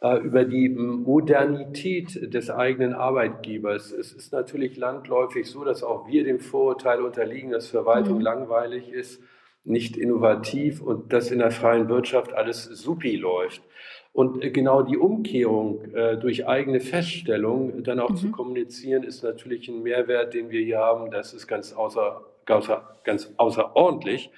über 0.00 0.44
die 0.44 0.68
Modernität 0.68 2.32
des 2.32 2.50
eigenen 2.50 2.92
Arbeitgebers. 2.92 3.90
Es 3.90 4.12
ist 4.12 4.32
natürlich 4.32 4.76
landläufig 4.76 5.50
so, 5.50 5.64
dass 5.64 5.82
auch 5.82 6.06
wir 6.06 6.22
dem 6.22 6.38
Vorurteil 6.38 7.02
unterliegen, 7.02 7.50
dass 7.50 7.66
Verwaltung 7.66 8.18
mhm. 8.18 8.22
langweilig 8.22 8.92
ist, 8.92 9.20
nicht 9.64 9.96
innovativ 9.96 10.80
und 10.80 11.12
dass 11.12 11.32
in 11.32 11.40
der 11.40 11.50
freien 11.50 11.88
Wirtschaft 11.88 12.32
alles 12.32 12.64
supi 12.64 13.16
läuft. 13.16 13.62
Und 14.12 14.44
äh, 14.44 14.50
genau 14.50 14.82
die 14.82 14.96
Umkehrung 14.96 15.92
äh, 15.92 16.16
durch 16.16 16.46
eigene 16.46 16.78
Feststellung 16.78 17.82
dann 17.82 17.98
auch 17.98 18.10
mhm. 18.10 18.16
zu 18.16 18.30
kommunizieren, 18.30 19.02
ist 19.02 19.24
natürlich 19.24 19.68
ein 19.68 19.82
Mehrwert, 19.82 20.32
den 20.32 20.50
wir 20.50 20.60
hier 20.60 20.78
haben. 20.78 21.10
Das 21.10 21.34
ist 21.34 21.48
ganz, 21.48 21.72
außer, 21.72 22.22
ganz 22.46 23.34
außerordentlich. 23.36 24.30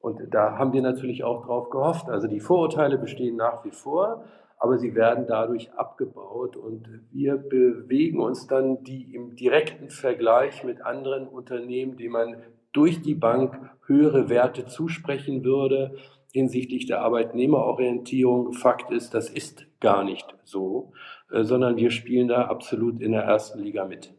Und 0.00 0.20
da 0.34 0.58
haben 0.58 0.72
wir 0.72 0.82
natürlich 0.82 1.22
auch 1.22 1.46
drauf 1.46 1.70
gehofft. 1.70 2.08
Also 2.08 2.26
die 2.26 2.40
Vorurteile 2.40 2.98
bestehen 2.98 3.36
nach 3.36 3.64
wie 3.64 3.70
vor 3.70 4.24
aber 4.58 4.78
sie 4.78 4.94
werden 4.94 5.26
dadurch 5.26 5.72
abgebaut 5.72 6.56
und 6.56 6.88
wir 7.10 7.36
bewegen 7.36 8.20
uns 8.20 8.46
dann 8.46 8.82
die 8.84 9.14
im 9.14 9.36
direkten 9.36 9.90
Vergleich 9.90 10.64
mit 10.64 10.80
anderen 10.80 11.28
Unternehmen, 11.28 11.96
die 11.96 12.08
man 12.08 12.36
durch 12.72 13.02
die 13.02 13.14
Bank 13.14 13.58
höhere 13.86 14.28
Werte 14.28 14.66
zusprechen 14.66 15.44
würde 15.44 15.96
hinsichtlich 16.34 16.86
der 16.86 17.00
Arbeitnehmerorientierung. 17.00 18.52
Fakt 18.52 18.90
ist, 18.90 19.14
das 19.14 19.30
ist 19.30 19.66
gar 19.80 20.02
nicht 20.02 20.26
so, 20.42 20.92
äh, 21.30 21.44
sondern 21.44 21.76
wir 21.76 21.90
spielen 21.90 22.28
da 22.28 22.46
absolut 22.46 23.00
in 23.00 23.12
der 23.12 23.22
ersten 23.22 23.60
Liga 23.60 23.84
mit. 23.84 24.12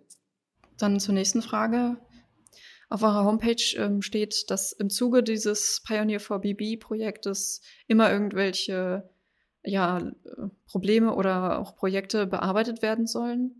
Dann 0.77 0.99
zur 0.99 1.13
nächsten 1.13 1.41
Frage. 1.41 1.97
Auf 2.89 3.03
eurer 3.03 3.25
Homepage 3.25 3.75
ähm, 3.77 4.01
steht, 4.01 4.49
dass 4.49 4.71
im 4.71 4.89
Zuge 4.89 5.23
dieses 5.23 5.83
Pioneer 5.85 6.19
for 6.21 6.39
BB 6.39 6.79
Projektes 6.79 7.61
immer 7.87 8.11
irgendwelche 8.11 9.09
ja, 9.65 10.01
Probleme 10.67 11.15
oder 11.15 11.59
auch 11.59 11.75
Projekte 11.75 12.27
bearbeitet 12.27 12.81
werden 12.81 13.07
sollen. 13.07 13.55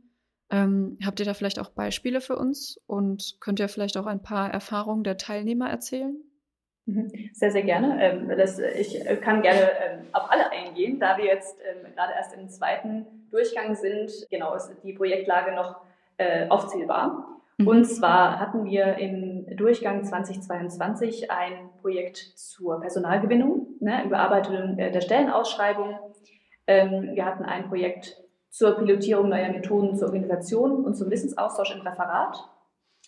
Ähm, 0.52 0.98
habt 1.04 1.20
ihr 1.20 1.26
da 1.26 1.34
vielleicht 1.34 1.60
auch 1.60 1.70
Beispiele 1.70 2.22
für 2.22 2.36
uns 2.36 2.80
und 2.86 3.38
könnt 3.40 3.60
ihr 3.60 3.68
vielleicht 3.68 3.98
auch 3.98 4.06
ein 4.06 4.22
paar 4.22 4.52
Erfahrungen 4.52 5.04
der 5.04 5.18
Teilnehmer 5.18 5.70
erzählen? 5.70 6.18
Mhm. 6.86 7.12
Sehr, 7.34 7.52
sehr 7.52 7.64
gerne. 7.64 7.98
Ähm, 8.00 8.30
das, 8.38 8.60
ich 8.60 9.04
kann 9.22 9.42
gerne 9.42 9.62
ähm, 9.62 10.06
auf 10.14 10.30
alle 10.32 10.52
eingehen, 10.52 11.00
da 11.00 11.18
wir 11.18 11.26
jetzt 11.26 11.58
ähm, 11.68 11.92
gerade 11.96 12.14
erst 12.14 12.36
im 12.36 12.48
zweiten 12.50 13.06
Durchgang 13.32 13.76
sind. 13.76 14.12
Genau, 14.30 14.54
ist 14.56 14.72
die 14.84 14.94
Projektlage 14.94 15.56
noch 15.56 15.82
äh, 16.18 16.48
aufzählbar. 16.48 17.42
Mhm. 17.58 17.68
Und 17.68 17.86
zwar 17.86 18.40
hatten 18.40 18.66
wir 18.66 18.98
im 18.98 19.46
Durchgang 19.58 20.04
2022 20.04 21.32
ein 21.32 21.70
Projekt 21.82 22.18
zur 22.18 22.80
Personalgewinnung, 22.82 23.65
ne, 23.86 24.04
Überarbeitung 24.04 24.76
der 24.76 25.02
Stellenausschreibung. 25.02 25.98
Ähm, 26.68 27.12
wir 27.14 27.26
hatten 27.26 27.46
ein 27.46 27.70
Projekt 27.70 28.22
zur 28.50 28.78
Pilotierung 28.78 29.30
neuer 29.30 29.50
Methoden 29.50 29.96
zur 29.96 30.08
Organisation 30.08 30.84
und 30.84 30.96
zum 30.96 31.10
Wissensaustausch 31.10 31.74
im 31.76 31.82
Referat. 31.82 32.38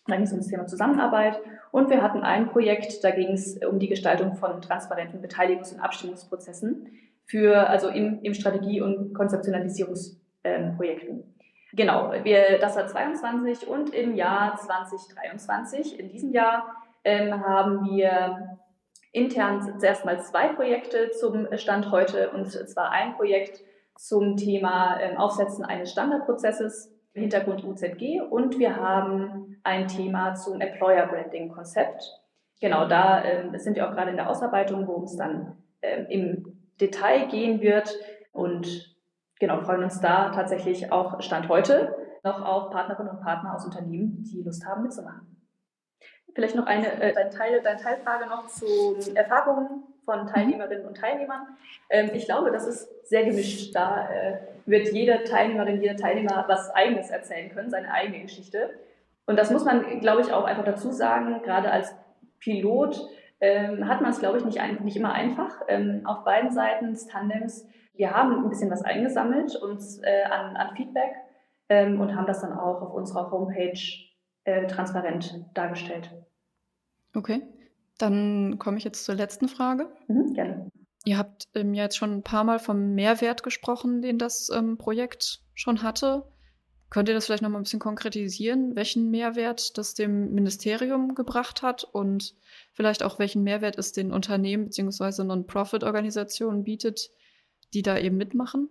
Da 0.07 0.15
ging 0.15 0.25
es 0.25 0.31
um 0.31 0.37
das 0.37 0.47
Thema 0.47 0.67
Zusammenarbeit. 0.67 1.41
Und 1.71 1.89
wir 1.89 2.01
hatten 2.01 2.21
ein 2.21 2.49
Projekt, 2.49 3.03
da 3.03 3.11
ging 3.11 3.33
es 3.33 3.57
um 3.65 3.79
die 3.79 3.89
Gestaltung 3.89 4.35
von 4.35 4.61
transparenten 4.61 5.21
Beteiligungs- 5.21 5.73
und 5.73 5.81
Abstimmungsprozessen 5.81 6.89
für, 7.25 7.67
also 7.67 7.89
im, 7.89 8.21
im 8.21 8.33
Strategie- 8.33 8.79
und 8.81 9.13
Konzeptionalisierungsprojekten. 9.13 11.35
Genau, 11.73 12.13
wir, 12.23 12.57
das 12.59 12.77
war 12.77 12.87
22 12.87 13.67
und 13.67 13.93
im 13.93 14.15
Jahr 14.15 14.55
2023, 14.55 15.99
in 15.99 16.07
diesem 16.09 16.31
Jahr, 16.31 16.73
ähm, 17.03 17.45
haben 17.45 17.85
wir 17.85 18.56
intern 19.17 19.79
zuerst 19.79 20.05
mal 20.05 20.21
zwei 20.21 20.49
Projekte 20.49 21.09
zum 21.11 21.47
Stand 21.57 21.91
heute 21.91 22.29
und 22.31 22.47
zwar 22.47 22.91
ein 22.91 23.15
Projekt 23.15 23.63
zum 23.95 24.37
Thema 24.37 24.99
ähm, 25.01 25.17
Aufsetzen 25.17 25.65
eines 25.65 25.91
Standardprozesses, 25.91 26.93
Hintergrund 27.13 27.63
UZG 27.63 28.21
und 28.29 28.59
wir 28.59 28.75
haben 28.75 29.59
ein 29.63 29.87
Thema 29.87 30.35
zum 30.35 30.61
Employer 30.61 31.07
Branding 31.07 31.49
Konzept. 31.49 32.03
Genau, 32.61 32.87
da 32.87 33.23
ähm, 33.23 33.57
sind 33.57 33.75
wir 33.75 33.89
auch 33.89 33.93
gerade 33.93 34.11
in 34.11 34.17
der 34.17 34.29
Ausarbeitung, 34.29 34.87
worum 34.87 35.05
es 35.05 35.17
dann 35.17 35.57
ähm, 35.81 36.05
im 36.09 36.59
Detail 36.79 37.27
gehen 37.27 37.59
wird 37.59 37.95
und 38.31 38.95
genau, 39.39 39.59
freuen 39.61 39.83
uns 39.83 39.99
da 39.99 40.29
tatsächlich 40.29 40.91
auch 40.91 41.21
Stand 41.21 41.49
heute 41.49 41.95
noch 42.23 42.41
auf 42.43 42.69
Partnerinnen 42.69 43.13
und 43.13 43.21
Partner 43.21 43.55
aus 43.55 43.65
Unternehmen, 43.65 44.23
die 44.23 44.43
Lust 44.43 44.63
haben 44.65 44.83
mitzumachen. 44.83 45.36
Vielleicht 46.37 46.55
noch 46.55 46.67
eine 46.67 47.01
äh, 47.01 47.13
deine, 47.13 47.31
Teil, 47.31 47.61
deine 47.63 47.79
Teilfrage 47.81 48.27
noch 48.27 48.45
zu 48.45 48.95
Erfahrungen 49.15 49.83
von 50.05 50.23
mhm. 50.23 50.27
Teilnehmerinnen 50.27 50.85
und 50.85 50.95
Teilnehmern. 50.95 51.47
Ähm, 51.89 52.11
ich 52.13 52.25
glaube, 52.25 52.51
das 52.51 52.67
ist 52.67 53.09
sehr 53.09 53.25
gemischt. 53.25 53.75
Da 53.75 54.07
äh, 54.09 54.37
wird 54.67 54.89
jede 54.93 55.23
Teilnehmerin, 55.23 55.81
jeder 55.81 55.97
Teilnehmer 55.97 56.45
was 56.47 56.69
Eigenes 56.75 57.09
erzählen 57.09 57.49
können, 57.49 57.71
seine 57.71 57.91
eigene 57.91 58.21
Geschichte. 58.21 58.69
Und 59.25 59.39
das 59.39 59.49
muss 59.49 59.65
man, 59.65 59.99
glaube 59.99 60.21
ich, 60.21 60.31
auch 60.31 60.43
einfach 60.43 60.63
dazu 60.63 60.91
sagen, 60.91 61.41
gerade 61.41 61.71
als 61.71 61.95
Pilot 62.39 63.01
ähm, 63.41 63.87
hat 63.87 64.01
man 64.01 64.11
es, 64.11 64.19
glaube 64.19 64.37
ich, 64.37 64.45
nicht, 64.45 64.61
ein, 64.61 64.77
nicht 64.83 64.95
immer 64.95 65.13
einfach. 65.13 65.63
Ähm, 65.67 66.03
auf 66.05 66.23
beiden 66.23 66.51
Seiten 66.51 66.91
des 66.91 67.07
Tandems 67.07 67.65
wir 67.97 68.11
haben 68.11 68.43
ein 68.43 68.49
bisschen 68.49 68.69
was 68.69 68.83
eingesammelt 68.83 69.55
uns 69.55 69.99
äh, 70.03 70.23
an, 70.23 70.55
an, 70.55 70.75
Feedback 70.75 71.15
ähm, 71.67 71.99
und 71.99 72.15
haben 72.15 72.27
das 72.27 72.41
dann 72.41 72.53
auch 72.53 72.81
auf 72.81 72.93
unserer 72.93 73.31
Homepage 73.31 73.79
äh, 74.43 74.67
transparent 74.67 75.43
dargestellt. 75.53 76.11
Okay, 77.17 77.41
dann 77.97 78.59
komme 78.59 78.77
ich 78.77 78.83
jetzt 78.83 79.03
zur 79.03 79.15
letzten 79.15 79.47
Frage. 79.47 79.89
Mhm, 80.07 80.33
gerne. 80.33 80.71
Ihr 81.03 81.17
habt 81.17 81.47
ähm, 81.55 81.73
ja 81.73 81.83
jetzt 81.83 81.97
schon 81.97 82.13
ein 82.13 82.21
paar 82.21 82.43
Mal 82.43 82.59
vom 82.59 82.93
Mehrwert 82.93 83.41
gesprochen, 83.41 84.03
den 84.03 84.19
das 84.19 84.51
ähm, 84.53 84.77
Projekt 84.77 85.41
schon 85.55 85.81
hatte. 85.81 86.25
Könnt 86.91 87.09
ihr 87.09 87.15
das 87.15 87.25
vielleicht 87.25 87.41
noch 87.41 87.49
mal 87.49 87.57
ein 87.57 87.63
bisschen 87.63 87.79
konkretisieren, 87.79 88.75
welchen 88.75 89.09
Mehrwert 89.09 89.79
das 89.79 89.95
dem 89.95 90.31
Ministerium 90.33 91.15
gebracht 91.15 91.63
hat 91.63 91.83
und 91.83 92.35
vielleicht 92.73 93.01
auch 93.01 93.17
welchen 93.17 93.43
Mehrwert 93.43 93.79
es 93.79 93.93
den 93.93 94.11
Unternehmen 94.11 94.65
bzw. 94.65 95.23
Non-Profit-Organisationen 95.23 96.63
bietet, 96.63 97.09
die 97.73 97.81
da 97.81 97.97
eben 97.97 98.15
mitmachen? 98.15 98.69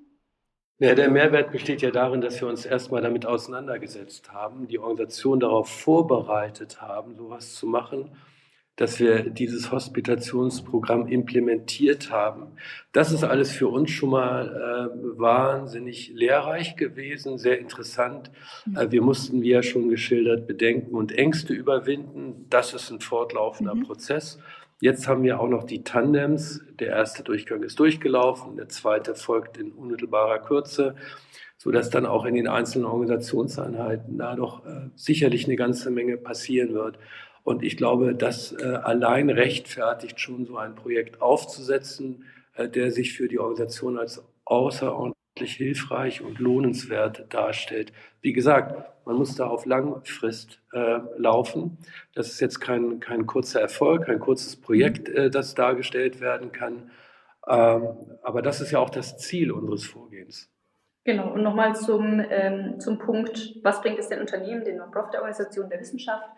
Ja, 0.78 0.94
der 0.94 1.10
Mehrwert 1.10 1.52
besteht 1.52 1.82
ja 1.82 1.90
darin, 1.90 2.20
dass 2.20 2.40
wir 2.40 2.48
uns 2.48 2.64
erstmal 2.64 3.02
damit 3.02 3.26
auseinandergesetzt 3.26 4.32
haben, 4.32 4.68
die 4.68 4.78
Organisation 4.78 5.40
darauf 5.40 5.68
vorbereitet 5.68 6.80
haben, 6.82 7.16
sowas 7.16 7.54
zu 7.54 7.66
machen, 7.66 8.14
dass 8.76 9.00
wir 9.00 9.30
dieses 9.30 9.72
Hospitationsprogramm 9.72 11.08
implementiert 11.08 12.10
haben. 12.10 12.52
Das 12.92 13.10
ist 13.10 13.24
alles 13.24 13.50
für 13.50 13.68
uns 13.68 13.90
schon 13.90 14.10
mal 14.10 14.90
äh, 14.92 15.18
wahnsinnig 15.18 16.12
lehrreich 16.14 16.76
gewesen, 16.76 17.38
sehr 17.38 17.58
interessant. 17.58 18.30
Mhm. 18.66 18.76
Äh, 18.76 18.92
wir 18.92 19.02
mussten, 19.02 19.42
wie 19.42 19.50
ja 19.50 19.62
schon 19.62 19.88
geschildert, 19.88 20.46
Bedenken 20.46 20.94
und 20.94 21.12
Ängste 21.12 21.54
überwinden. 21.54 22.46
Das 22.50 22.74
ist 22.74 22.90
ein 22.90 23.00
fortlaufender 23.00 23.74
mhm. 23.74 23.84
Prozess. 23.84 24.38
Jetzt 24.80 25.08
haben 25.08 25.22
wir 25.22 25.40
auch 25.40 25.48
noch 25.48 25.64
die 25.64 25.82
Tandems. 25.82 26.60
Der 26.78 26.88
erste 26.88 27.22
Durchgang 27.22 27.62
ist 27.62 27.78
durchgelaufen, 27.78 28.56
der 28.56 28.68
zweite 28.68 29.14
folgt 29.14 29.56
in 29.56 29.72
unmittelbarer 29.72 30.40
Kürze, 30.40 30.96
sodass 31.56 31.88
dann 31.88 32.04
auch 32.04 32.26
in 32.26 32.34
den 32.34 32.46
einzelnen 32.46 32.84
Organisationseinheiten 32.84 34.18
da 34.18 34.36
doch 34.36 34.66
äh, 34.66 34.90
sicherlich 34.94 35.46
eine 35.46 35.56
ganze 35.56 35.90
Menge 35.90 36.18
passieren 36.18 36.74
wird. 36.74 36.98
Und 37.46 37.62
ich 37.62 37.76
glaube, 37.76 38.16
das 38.16 38.50
äh, 38.60 38.64
allein 38.64 39.30
rechtfertigt 39.30 40.18
schon 40.18 40.46
so 40.46 40.56
ein 40.56 40.74
Projekt 40.74 41.22
aufzusetzen, 41.22 42.24
äh, 42.56 42.68
der 42.68 42.90
sich 42.90 43.12
für 43.12 43.28
die 43.28 43.38
Organisation 43.38 44.00
als 44.00 44.20
außerordentlich 44.44 45.54
hilfreich 45.54 46.22
und 46.22 46.40
lohnenswert 46.40 47.32
darstellt. 47.32 47.92
Wie 48.20 48.32
gesagt, 48.32 48.74
man 49.04 49.14
muss 49.14 49.36
da 49.36 49.46
auf 49.46 49.64
Langfrist 49.64 50.60
äh, 50.72 50.98
laufen. 51.18 51.78
Das 52.16 52.32
ist 52.32 52.40
jetzt 52.40 52.58
kein, 52.58 52.98
kein 52.98 53.28
kurzer 53.28 53.60
Erfolg, 53.60 54.06
kein 54.06 54.18
kurzes 54.18 54.56
Projekt, 54.56 55.08
äh, 55.08 55.30
das 55.30 55.54
dargestellt 55.54 56.20
werden 56.20 56.50
kann. 56.50 56.90
Ähm, 57.46 57.96
aber 58.24 58.42
das 58.42 58.60
ist 58.60 58.72
ja 58.72 58.80
auch 58.80 58.90
das 58.90 59.18
Ziel 59.18 59.52
unseres 59.52 59.84
Vorgehens. 59.84 60.50
Genau, 61.04 61.32
und 61.32 61.44
nochmal 61.44 61.76
zum, 61.76 62.20
ähm, 62.28 62.80
zum 62.80 62.98
Punkt, 62.98 63.54
was 63.62 63.80
bringt 63.82 64.00
es 64.00 64.08
den 64.08 64.18
Unternehmen, 64.18 64.64
den 64.64 64.78
Non-Profit-Organisationen 64.78 65.70
der 65.70 65.78
Wissenschaft? 65.78 66.28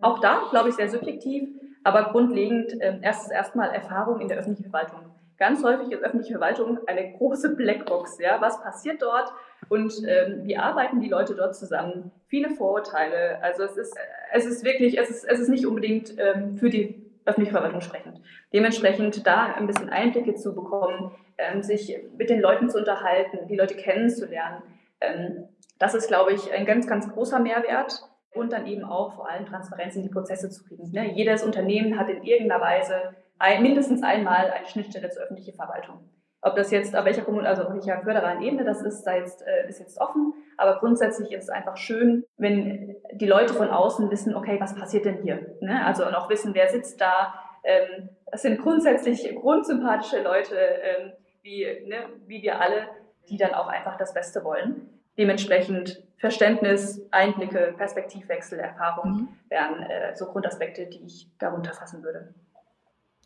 Auch 0.00 0.20
da, 0.20 0.42
glaube 0.50 0.68
ich, 0.68 0.76
sehr 0.76 0.88
subjektiv, 0.88 1.48
aber 1.84 2.10
grundlegend 2.12 2.80
äh, 2.80 2.98
erst 3.02 3.30
erstmal 3.30 3.70
Erfahrung 3.70 4.20
in 4.20 4.28
der 4.28 4.38
öffentlichen 4.38 4.70
Verwaltung 4.70 5.08
ganz 5.38 5.62
häufig 5.64 5.90
ist 5.90 6.02
öffentliche 6.02 6.34
Verwaltung 6.34 6.78
eine 6.86 7.12
große 7.12 7.54
Blackbox. 7.54 8.18
Ja? 8.18 8.40
Was 8.40 8.60
passiert 8.60 9.00
dort 9.00 9.32
und 9.68 9.94
ähm, 10.06 10.42
wie 10.44 10.56
arbeiten 10.56 11.00
die 11.00 11.08
Leute 11.08 11.34
dort 11.34 11.56
zusammen? 11.56 12.10
Viele 12.26 12.50
Vorurteile. 12.50 13.42
Also 13.42 13.62
es 13.62 13.76
ist, 13.76 13.96
es 14.32 14.44
ist 14.44 14.64
wirklich, 14.64 14.98
es 14.98 15.08
ist, 15.08 15.24
es 15.24 15.40
ist 15.40 15.48
nicht 15.48 15.66
unbedingt 15.66 16.14
ähm, 16.18 16.56
für 16.58 16.68
die 16.68 17.06
öffentliche 17.24 17.52
Verwaltung 17.52 17.80
sprechend. 17.80 18.20
Dementsprechend 18.52 19.26
da 19.26 19.54
ein 19.54 19.66
bisschen 19.66 19.90
Einblicke 19.90 20.34
zu 20.34 20.54
bekommen, 20.54 21.12
ähm, 21.36 21.62
sich 21.62 21.96
mit 22.16 22.30
den 22.30 22.40
Leuten 22.40 22.68
zu 22.68 22.78
unterhalten, 22.78 23.46
die 23.48 23.56
Leute 23.56 23.76
kennenzulernen. 23.76 24.62
Ähm, 25.00 25.44
das 25.78 25.94
ist, 25.94 26.08
glaube 26.08 26.32
ich, 26.32 26.52
ein 26.52 26.66
ganz, 26.66 26.86
ganz 26.88 27.08
großer 27.08 27.38
Mehrwert 27.38 28.02
und 28.34 28.52
dann 28.52 28.66
eben 28.66 28.84
auch 28.84 29.14
vor 29.14 29.28
allem 29.28 29.46
Transparenz 29.46 29.96
in 29.96 30.02
die 30.02 30.08
Prozesse 30.08 30.50
zu 30.50 30.64
kriegen. 30.64 30.90
Ne? 30.90 31.12
Jedes 31.12 31.42
Unternehmen 31.42 31.98
hat 31.98 32.08
in 32.08 32.22
irgendeiner 32.22 32.60
Weise 32.60 33.14
ein, 33.38 33.62
mindestens 33.62 34.02
einmal 34.02 34.50
eine 34.50 34.66
Schnittstelle 34.66 35.08
zur 35.10 35.24
öffentlichen 35.24 35.54
Verwaltung. 35.54 36.08
Ob 36.40 36.54
das 36.54 36.70
jetzt, 36.70 36.94
auf 36.94 37.04
welcher 37.04 37.22
Kommune, 37.22 37.48
also 37.48 37.64
auf 37.64 37.72
welcher 37.72 38.00
föderalen 38.02 38.42
Ebene 38.42 38.64
das 38.64 38.82
ist, 38.82 39.02
sei 39.02 39.18
jetzt, 39.18 39.44
äh, 39.44 39.68
ist 39.68 39.80
jetzt 39.80 40.00
offen. 40.00 40.34
Aber 40.56 40.78
grundsätzlich 40.78 41.32
ist 41.32 41.44
es 41.44 41.50
einfach 41.50 41.76
schön, 41.76 42.24
wenn 42.36 42.96
die 43.12 43.26
Leute 43.26 43.54
von 43.54 43.70
außen 43.70 44.10
wissen, 44.10 44.36
okay, 44.36 44.60
was 44.60 44.74
passiert 44.76 45.04
denn 45.04 45.22
hier? 45.22 45.56
Ne? 45.60 45.84
Also 45.84 46.06
und 46.06 46.14
auch 46.14 46.28
wissen, 46.30 46.54
wer 46.54 46.68
sitzt 46.68 47.00
da. 47.00 47.34
Ähm, 47.64 48.08
es 48.26 48.42
sind 48.42 48.60
grundsätzlich 48.60 49.34
grundsympathische 49.34 50.22
Leute, 50.22 50.54
ähm, 50.56 51.12
wie, 51.42 51.64
ne, 51.86 52.06
wie 52.26 52.42
wir 52.42 52.60
alle, 52.60 52.88
die 53.28 53.36
dann 53.36 53.54
auch 53.54 53.68
einfach 53.68 53.96
das 53.96 54.14
Beste 54.14 54.44
wollen. 54.44 54.97
Dementsprechend 55.18 56.02
Verständnis, 56.18 57.00
Einblicke, 57.10 57.74
Perspektivwechsel, 57.76 58.58
Erfahrung 58.58 59.12
mhm. 59.12 59.28
wären 59.48 59.82
äh, 59.82 60.16
so 60.16 60.26
Grundaspekte, 60.26 60.86
die 60.86 61.04
ich 61.04 61.28
darunter 61.38 61.72
fassen 61.72 62.02
würde. 62.02 62.34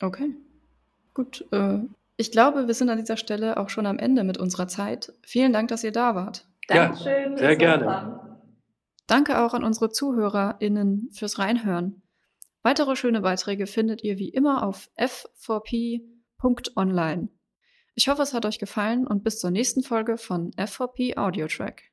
Okay, 0.01 0.35
gut. 1.15 1.47
Äh, 1.53 1.79
ich 2.17 2.33
glaube, 2.33 2.67
wir 2.67 2.75
sind 2.75 2.91
an 2.91 2.99
dieser 2.99 3.17
Stelle 3.17 3.57
auch 3.57 3.71
schon 3.71 3.87
am 3.87 3.99
Ende 3.99 4.25
mit 4.25 4.39
unserer 4.39 4.69
Zeit. 4.69 5.13
Vielen 5.23 5.53
Dank, 5.53 5.69
dass 5.69 5.85
ihr 5.85 5.93
da 5.93 6.15
wart. 6.15 6.47
Dankeschön. 6.69 7.33
Ja, 7.33 7.39
sehr 7.39 7.57
gerne. 7.57 8.21
Danke 9.07 9.41
auch 9.41 9.55
an 9.55 9.65
unsere 9.65 9.91
ZuhörerInnen 9.91 11.09
fürs 11.13 11.39
Reinhören. 11.39 12.03
Weitere 12.63 12.95
schöne 12.97 13.23
Beiträge 13.23 13.67
findet 13.67 14.05
ihr 14.05 14.19
wie 14.19 14.29
immer 14.29 14.67
auf 14.67 14.91
f4p.online. 14.97 17.29
Ich 17.95 18.09
hoffe, 18.09 18.23
es 18.23 18.33
hat 18.33 18.47
euch 18.47 18.59
gefallen 18.59 19.07
und 19.07 19.23
bis 19.23 19.39
zur 19.39 19.51
nächsten 19.51 19.83
Folge 19.83 20.17
von 20.17 20.51
F4P 20.53 21.19
Audio 21.19 21.47
Track. 21.47 21.92